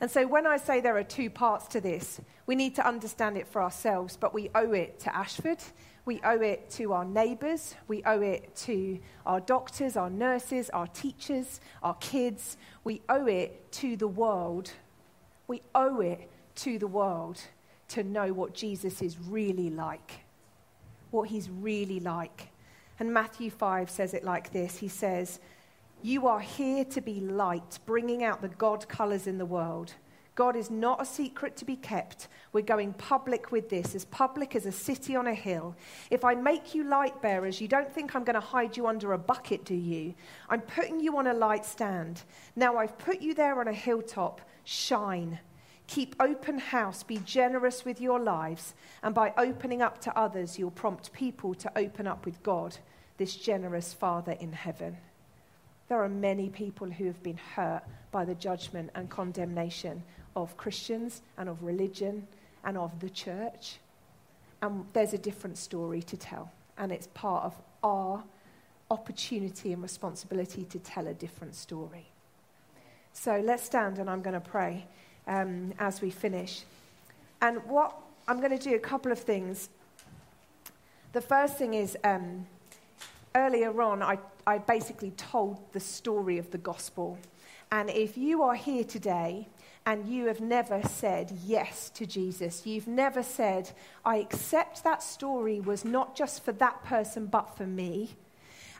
And 0.00 0.10
so 0.10 0.26
when 0.26 0.46
I 0.46 0.56
say 0.56 0.80
there 0.80 0.96
are 0.96 1.04
two 1.04 1.30
parts 1.30 1.66
to 1.68 1.80
this, 1.80 2.20
we 2.46 2.54
need 2.54 2.74
to 2.76 2.86
understand 2.86 3.36
it 3.36 3.46
for 3.46 3.62
ourselves, 3.62 4.16
but 4.16 4.34
we 4.34 4.50
owe 4.54 4.72
it 4.72 5.00
to 5.00 5.16
Ashford, 5.16 5.58
we 6.04 6.20
owe 6.22 6.40
it 6.40 6.70
to 6.70 6.92
our 6.92 7.04
neighbours, 7.04 7.74
we 7.88 8.02
owe 8.04 8.20
it 8.20 8.54
to 8.56 8.98
our 9.24 9.40
doctors, 9.40 9.96
our 9.96 10.10
nurses, 10.10 10.70
our 10.70 10.86
teachers, 10.88 11.60
our 11.82 11.94
kids, 11.94 12.56
we 12.84 13.00
owe 13.08 13.26
it 13.26 13.72
to 13.72 13.96
the 13.96 14.08
world. 14.08 14.70
We 15.48 15.62
owe 15.74 16.00
it 16.00 16.30
to 16.56 16.78
the 16.78 16.86
world 16.86 17.40
to 17.88 18.02
know 18.02 18.32
what 18.32 18.54
Jesus 18.54 19.02
is 19.02 19.18
really 19.18 19.70
like, 19.70 20.20
what 21.10 21.28
he's 21.28 21.48
really 21.48 22.00
like. 22.00 22.48
And 22.98 23.12
Matthew 23.12 23.50
5 23.50 23.90
says 23.90 24.14
it 24.14 24.24
like 24.24 24.52
this 24.52 24.78
He 24.78 24.88
says, 24.88 25.40
You 26.06 26.28
are 26.28 26.38
here 26.38 26.84
to 26.84 27.00
be 27.00 27.18
light, 27.18 27.80
bringing 27.84 28.22
out 28.22 28.40
the 28.40 28.46
God 28.46 28.88
colors 28.88 29.26
in 29.26 29.38
the 29.38 29.44
world. 29.44 29.92
God 30.36 30.54
is 30.54 30.70
not 30.70 31.02
a 31.02 31.04
secret 31.04 31.56
to 31.56 31.64
be 31.64 31.74
kept. 31.74 32.28
We're 32.52 32.60
going 32.60 32.92
public 32.92 33.50
with 33.50 33.68
this, 33.68 33.92
as 33.96 34.04
public 34.04 34.54
as 34.54 34.66
a 34.66 34.70
city 34.70 35.16
on 35.16 35.26
a 35.26 35.34
hill. 35.34 35.74
If 36.08 36.24
I 36.24 36.36
make 36.36 36.76
you 36.76 36.84
light 36.84 37.20
bearers, 37.22 37.60
you 37.60 37.66
don't 37.66 37.92
think 37.92 38.14
I'm 38.14 38.22
going 38.22 38.34
to 38.34 38.40
hide 38.40 38.76
you 38.76 38.86
under 38.86 39.14
a 39.14 39.18
bucket, 39.18 39.64
do 39.64 39.74
you? 39.74 40.14
I'm 40.48 40.60
putting 40.60 41.00
you 41.00 41.18
on 41.18 41.26
a 41.26 41.34
light 41.34 41.64
stand. 41.64 42.22
Now 42.54 42.76
I've 42.76 42.96
put 42.98 43.20
you 43.20 43.34
there 43.34 43.58
on 43.58 43.66
a 43.66 43.72
hilltop. 43.72 44.40
Shine. 44.62 45.40
Keep 45.88 46.14
open 46.20 46.60
house. 46.60 47.02
Be 47.02 47.18
generous 47.24 47.84
with 47.84 48.00
your 48.00 48.20
lives. 48.20 48.74
And 49.02 49.12
by 49.12 49.32
opening 49.36 49.82
up 49.82 50.00
to 50.02 50.16
others, 50.16 50.56
you'll 50.56 50.70
prompt 50.70 51.12
people 51.12 51.52
to 51.54 51.72
open 51.76 52.06
up 52.06 52.26
with 52.26 52.44
God, 52.44 52.76
this 53.16 53.34
generous 53.34 53.92
Father 53.92 54.36
in 54.38 54.52
heaven. 54.52 54.98
There 55.88 56.02
are 56.02 56.08
many 56.08 56.48
people 56.48 56.90
who 56.90 57.06
have 57.06 57.22
been 57.22 57.38
hurt 57.54 57.82
by 58.10 58.24
the 58.24 58.34
judgment 58.34 58.90
and 58.94 59.08
condemnation 59.08 60.02
of 60.34 60.56
Christians 60.56 61.22
and 61.38 61.48
of 61.48 61.62
religion 61.62 62.26
and 62.64 62.76
of 62.76 62.98
the 63.00 63.10
church. 63.10 63.76
And 64.62 64.84
there's 64.92 65.12
a 65.12 65.18
different 65.18 65.58
story 65.58 66.02
to 66.02 66.16
tell. 66.16 66.50
And 66.78 66.90
it's 66.90 67.06
part 67.08 67.44
of 67.44 67.54
our 67.82 68.22
opportunity 68.90 69.72
and 69.72 69.82
responsibility 69.82 70.64
to 70.64 70.78
tell 70.78 71.06
a 71.06 71.14
different 71.14 71.54
story. 71.54 72.06
So 73.12 73.40
let's 73.44 73.62
stand 73.62 73.98
and 73.98 74.10
I'm 74.10 74.22
going 74.22 74.34
to 74.34 74.48
pray 74.48 74.86
um, 75.26 75.72
as 75.78 76.00
we 76.00 76.10
finish. 76.10 76.62
And 77.40 77.64
what 77.64 77.96
I'm 78.28 78.40
going 78.40 78.56
to 78.56 78.58
do 78.58 78.74
a 78.74 78.80
couple 78.80 79.12
of 79.12 79.18
things. 79.18 79.68
The 81.12 81.20
first 81.20 81.56
thing 81.56 81.74
is 81.74 81.96
um, 82.02 82.46
earlier 83.36 83.80
on, 83.82 84.02
I, 84.02 84.18
I 84.46 84.58
basically 84.58 85.12
told 85.12 85.72
the 85.72 85.80
story 85.80 86.38
of 86.38 86.50
the 86.50 86.58
gospel. 86.58 87.18
And 87.70 87.90
if 87.90 88.16
you 88.16 88.42
are 88.42 88.54
here 88.54 88.84
today 88.84 89.48
and 89.84 90.08
you 90.08 90.26
have 90.26 90.40
never 90.40 90.82
said 90.82 91.32
yes 91.44 91.90
to 91.90 92.06
Jesus, 92.06 92.66
you've 92.66 92.88
never 92.88 93.22
said, 93.22 93.70
I 94.04 94.16
accept 94.16 94.82
that 94.84 95.02
story 95.02 95.60
was 95.60 95.84
not 95.84 96.16
just 96.16 96.44
for 96.44 96.52
that 96.52 96.84
person, 96.84 97.26
but 97.26 97.56
for 97.56 97.66
me. 97.66 98.16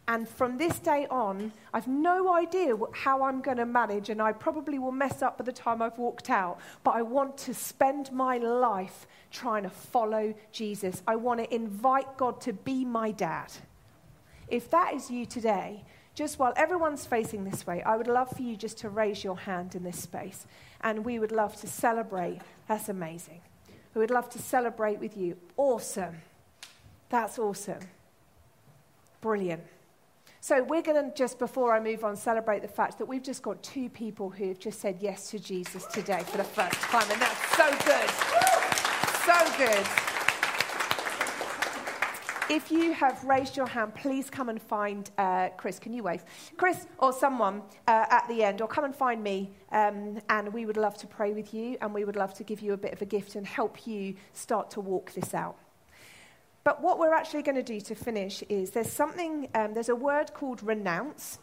And 0.09 0.29
from 0.29 0.57
this 0.57 0.79
day 0.79 1.09
on, 1.11 1.53
I've 1.75 1.88
no 1.88 2.33
idea 2.33 2.77
how 2.92 3.25
I'm 3.25 3.40
going 3.40 3.57
to 3.57 3.66
manage, 3.66 4.09
and 4.09 4.23
I 4.23 4.33
probably 4.33 4.79
will 4.79 4.92
mess 4.92 5.21
up 5.21 5.38
by 5.38 5.45
the 5.45 5.53
time 5.53 5.83
I've 5.83 5.99
walked 5.99 6.31
out. 6.31 6.59
But 6.85 6.92
I 6.92 7.03
want 7.03 7.37
to 7.38 7.55
spend 7.55 8.12
my 8.12 8.38
life 8.38 9.09
trying 9.33 9.64
to 9.64 9.71
follow 9.71 10.33
Jesus. 10.53 11.03
I 11.09 11.16
want 11.16 11.40
to 11.40 11.53
invite 11.53 12.16
God 12.16 12.40
to 12.42 12.53
be 12.53 12.85
my 12.85 13.11
dad. 13.11 13.53
If 14.49 14.71
that 14.71 14.95
is 14.95 15.11
you 15.11 15.27
today, 15.27 15.85
just 16.15 16.39
while 16.39 16.53
everyone's 16.57 17.05
facing 17.05 17.45
this 17.45 17.67
way, 17.67 17.83
I 17.83 17.97
would 17.97 18.07
love 18.07 18.31
for 18.31 18.43
you 18.43 18.57
just 18.57 18.79
to 18.79 18.89
raise 18.89 19.23
your 19.23 19.37
hand 19.37 19.75
in 19.75 19.83
this 19.83 19.99
space. 19.99 20.47
And 20.81 21.05
we 21.05 21.19
would 21.19 21.33
love 21.33 21.57
to 21.61 21.67
celebrate. 21.67 22.41
That's 22.69 22.89
amazing. 22.89 23.41
We 23.95 24.01
would 24.01 24.11
love 24.11 24.31
to 24.31 24.39
celebrate 24.39 24.99
with 24.99 25.17
you. 25.17 25.37
Awesome. 25.57 26.17
That's 27.09 27.39
awesome. 27.39 27.81
Brilliant. 29.21 29.63
So, 30.41 30.63
we're 30.63 30.83
going 30.83 31.11
to 31.11 31.17
just, 31.17 31.39
before 31.41 31.75
I 31.75 31.81
move 31.81 32.05
on, 32.05 32.15
celebrate 32.15 32.63
the 32.63 32.69
fact 32.69 32.99
that 32.99 33.07
we've 33.07 33.23
just 33.23 33.43
got 33.43 33.61
two 33.63 33.89
people 33.89 34.31
who 34.31 34.49
have 34.49 34.61
just 34.61 34.81
said 34.81 34.99
yes 35.01 35.31
to 35.31 35.41
Jesus 35.41 35.87
today 35.87 36.23
for 36.25 36.37
the 36.37 36.45
first 36.45 36.81
time. 36.83 37.11
And 37.11 37.21
that's 37.21 37.57
so 37.57 37.69
good. 37.85 38.11
So 39.27 39.57
good. 39.59 40.06
If 42.49 42.71
you 42.71 42.93
have 42.93 43.25
raised 43.25 43.57
your 43.57 43.67
hand, 43.67 43.97
please 43.97 44.31
come 44.31 44.49
and 44.49 44.63
find 44.63 45.11
uh, 45.19 45.49
Chris. 45.57 45.81
Can 45.81 45.93
you 45.93 46.05
wave? 46.05 46.23
Chris 46.57 46.87
or 46.99 47.13
someone 47.13 47.63
uh, 47.89 48.07
at 48.09 48.29
the 48.29 48.45
end, 48.45 48.61
or 48.61 48.69
come 48.69 48.85
and 48.85 48.95
find 48.95 49.21
me, 49.21 49.51
um, 49.73 50.21
and 50.29 50.53
we 50.53 50.65
would 50.65 50.77
love 50.77 50.97
to 50.99 51.09
pray 51.09 51.33
with 51.33 51.53
you, 51.53 51.77
and 51.81 51.93
we 51.93 52.05
would 52.05 52.15
love 52.15 52.35
to 52.35 52.45
give 52.45 52.61
you 52.61 52.73
a 52.73 52.77
bit 52.77 52.93
of 52.93 53.03
a 53.03 53.05
gift 53.05 53.35
and 53.35 53.45
help 53.45 53.85
you 53.85 54.15
start 54.33 54.71
to 54.71 54.81
walk 54.81 55.13
this 55.13 55.35
out. 55.35 55.57
But 56.63 56.81
what 56.81 57.01
we're 57.01 57.15
actually 57.15 57.43
going 57.43 57.57
to 57.57 57.65
do 57.65 57.81
to 57.81 57.97
finish 57.97 58.44
is 58.49 58.71
there's 58.71 58.92
something, 58.92 59.49
um, 59.57 59.75
there's 59.75 59.88
a 59.88 59.97
word 59.97 60.33
called 60.33 60.63
renounce. 60.63 61.40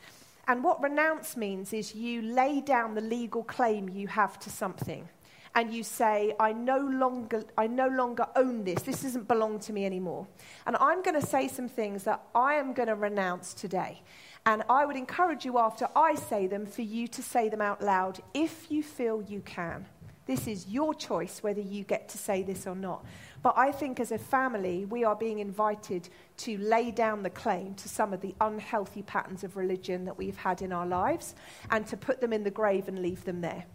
And 0.47 0.64
what 0.64 0.82
renounce 0.82 1.36
means 1.36 1.74
is 1.74 1.93
you 1.93 2.22
lay 2.22 2.62
down 2.62 2.95
the 2.95 3.01
legal 3.01 3.43
claim 3.43 3.89
you 3.89 4.08
have 4.08 4.39
to 4.39 4.49
something 4.49 5.10
and 5.56 5.74
you 5.74 5.84
say, 5.84 6.34
I 6.39 6.54
no 6.54 6.78
longer, 6.78 7.43
I 7.58 7.68
no 7.68 7.88
longer 7.88 8.26
own 8.36 8.64
this. 8.64 8.82
This 8.82 9.04
doesn't 9.04 9.28
belong 9.28 9.60
to 9.60 9.74
me 9.74 9.86
anymore. 9.86 10.28
And 10.66 10.76
I'm 10.78 11.01
going 11.04 11.20
to 11.20 11.26
say 11.26 11.47
some 11.47 11.68
things 11.68 12.04
that 12.04 12.24
I 12.34 12.56
am 12.56 12.74
going 12.74 12.88
to 12.88 12.95
renounce 12.95 13.54
today. 13.54 14.01
And 14.45 14.64
I 14.68 14.86
would 14.86 14.95
encourage 14.95 15.45
you 15.45 15.58
after 15.58 15.88
I 15.95 16.16
say 16.16 16.47
them 16.47 16.66
for 16.66 16.82
you 16.82 17.08
to 17.08 17.22
say 17.22 17.49
them 17.49 17.62
out 17.62 17.82
loud 17.82 18.20
if 18.34 18.72
you 18.72 18.84
feel 18.84 19.22
you 19.22 19.41
can. 19.41 19.86
This 20.26 20.47
is 20.47 20.68
your 20.68 20.93
choice 20.93 21.43
whether 21.43 21.62
you 21.62 21.84
get 21.84 22.10
to 22.10 22.18
say 22.18 22.43
this 22.43 22.66
or 22.66 22.76
not. 22.76 23.06
But 23.41 23.56
I 23.58 23.72
think 23.72 23.99
as 23.99 24.12
a 24.12 24.18
family, 24.18 24.86
we 24.86 25.04
are 25.04 25.16
being 25.16 25.39
invited 25.39 26.08
to 26.38 26.58
lay 26.58 26.91
down 26.91 27.24
the 27.24 27.30
claim 27.30 27.76
to 27.76 27.89
some 27.89 28.14
of 28.14 28.22
the 28.22 28.34
unhealthy 28.39 29.01
patterns 29.04 29.43
of 29.43 29.58
religion 29.58 30.06
that 30.06 30.18
we've 30.18 30.38
had 30.38 30.62
in 30.62 30.72
our 30.72 30.86
lives 30.86 31.36
and 31.70 31.86
to 31.88 31.97
put 31.97 32.22
them 32.22 32.32
in 32.32 32.43
the 32.43 32.51
grave 32.51 32.88
and 32.88 32.99
leave 32.99 33.26
them 33.26 33.41
there. 33.41 33.66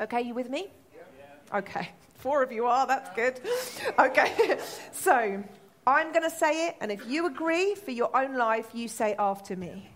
Okay, 0.00 0.22
you 0.22 0.32
with 0.32 0.48
me? 0.48 0.68
Okay, 1.54 1.88
four 2.18 2.42
of 2.42 2.52
you 2.52 2.66
are, 2.66 2.86
that's 2.86 3.08
good. 3.16 3.40
Okay, 3.98 4.58
so 4.92 5.42
I'm 5.86 6.12
going 6.12 6.28
to 6.28 6.36
say 6.36 6.68
it, 6.68 6.76
and 6.80 6.92
if 6.92 7.06
you 7.06 7.26
agree 7.26 7.74
for 7.74 7.90
your 7.90 8.14
own 8.14 8.36
life, 8.36 8.68
you 8.74 8.86
say 8.88 9.14
after 9.18 9.56
me. 9.56 9.88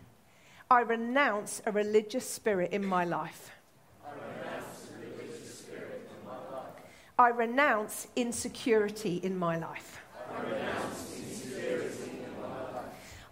I 0.71 0.81
renounce 0.81 1.61
a 1.67 1.73
religious 1.73 2.27
spirit 2.27 2.73
in 2.73 2.87
my 2.87 3.05
life. 3.05 3.51
I 7.19 7.29
renounce 7.29 8.07
insecurity 8.17 9.21
in 9.23 9.39
my 9.39 9.57
life. 9.59 10.01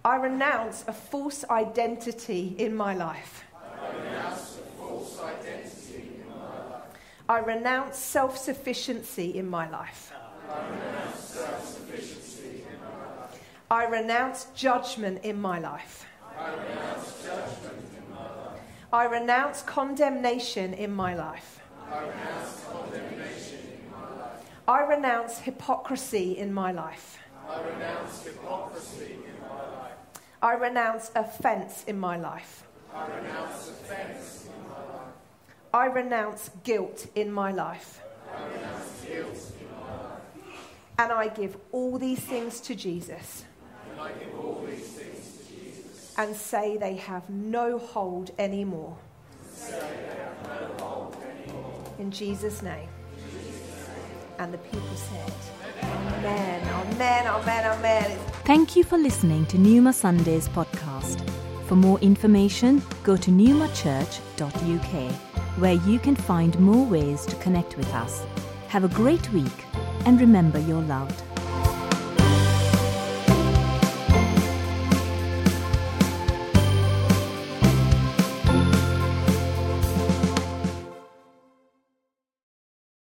I 0.05 0.17
renounce 0.17 0.85
a 0.87 0.93
false 0.93 1.45
identity 1.49 2.55
in 2.59 2.77
my 2.77 2.95
life. 2.95 3.45
I 7.31 7.39
renounce 7.39 7.97
self 7.97 8.37
sufficiency 8.37 9.39
in 9.39 9.49
my 9.49 9.71
life. 9.71 10.13
I 13.71 13.85
renounce 13.87 14.49
judgment 14.57 15.21
in 15.23 15.45
my 15.47 15.55
life. 15.65 16.05
I 18.93 19.05
renounce 19.05 19.63
condemnation 19.63 20.75
in 20.75 20.91
my 20.91 21.15
life. 21.15 21.61
I 24.67 24.83
renounce 24.83 25.39
hypocrisy 25.39 26.37
in 26.37 26.53
my 26.53 26.73
life. 26.73 27.17
I 27.49 27.63
renounce 27.63 28.25
hypocrisy 28.25 29.13
in 29.13 29.41
my 29.41 29.67
life. 29.79 29.95
I 30.43 30.55
renounce 30.55 31.13
offense 31.15 31.85
in 31.87 31.97
my 32.01 32.17
life. 32.17 32.65
I 32.93 33.07
renounce 33.07 33.69
offense 33.71 34.47
in 34.47 34.49
my 34.49 34.49
life. 34.49 34.50
I 35.73 35.87
renounce 35.87 36.51
guilt 36.65 37.07
in 37.15 37.33
my 37.33 37.53
life. 37.53 38.01
And 40.99 41.13
I 41.13 41.29
give 41.29 41.57
all 41.73 41.99
these 41.99 42.21
things 42.21 42.61
to 42.63 42.75
Jesus. 42.75 43.45
And 46.19 46.37
say 46.37 46.77
they 46.77 46.97
have 46.97 47.29
no 47.31 47.79
hold 47.79 48.33
anymore. 48.39 48.97
No 49.71 50.75
hold 50.81 51.17
anymore. 51.23 51.85
In 51.99 52.11
Jesus' 52.11 52.63
name. 52.63 52.89
And 54.39 54.53
the 54.53 54.59
people 54.59 54.97
said, 54.97 55.33
Amen, 55.83 56.67
Amen, 56.67 57.27
Amen, 57.27 57.79
Amen. 57.79 58.19
Thank 58.45 58.75
you 58.75 58.85
for 58.85 58.99
listening 58.99 59.47
to 59.47 59.57
Newma 59.57 59.95
Sundays 59.95 60.49
podcast. 60.49 61.40
For 61.71 61.77
more 61.77 62.01
information, 62.01 62.83
go 63.05 63.17
to 63.17 63.31
newmachurch.uk, 63.31 65.13
where 65.61 65.75
you 65.75 66.01
can 66.01 66.17
find 66.17 66.59
more 66.59 66.85
ways 66.85 67.25
to 67.27 67.37
connect 67.37 67.77
with 67.77 67.87
us. 67.95 68.27
Have 68.67 68.83
a 68.83 68.89
great 68.89 69.33
week, 69.33 69.65
and 70.05 70.21
remember 70.21 70.59
you're 70.59 70.83
loved. 70.83 71.23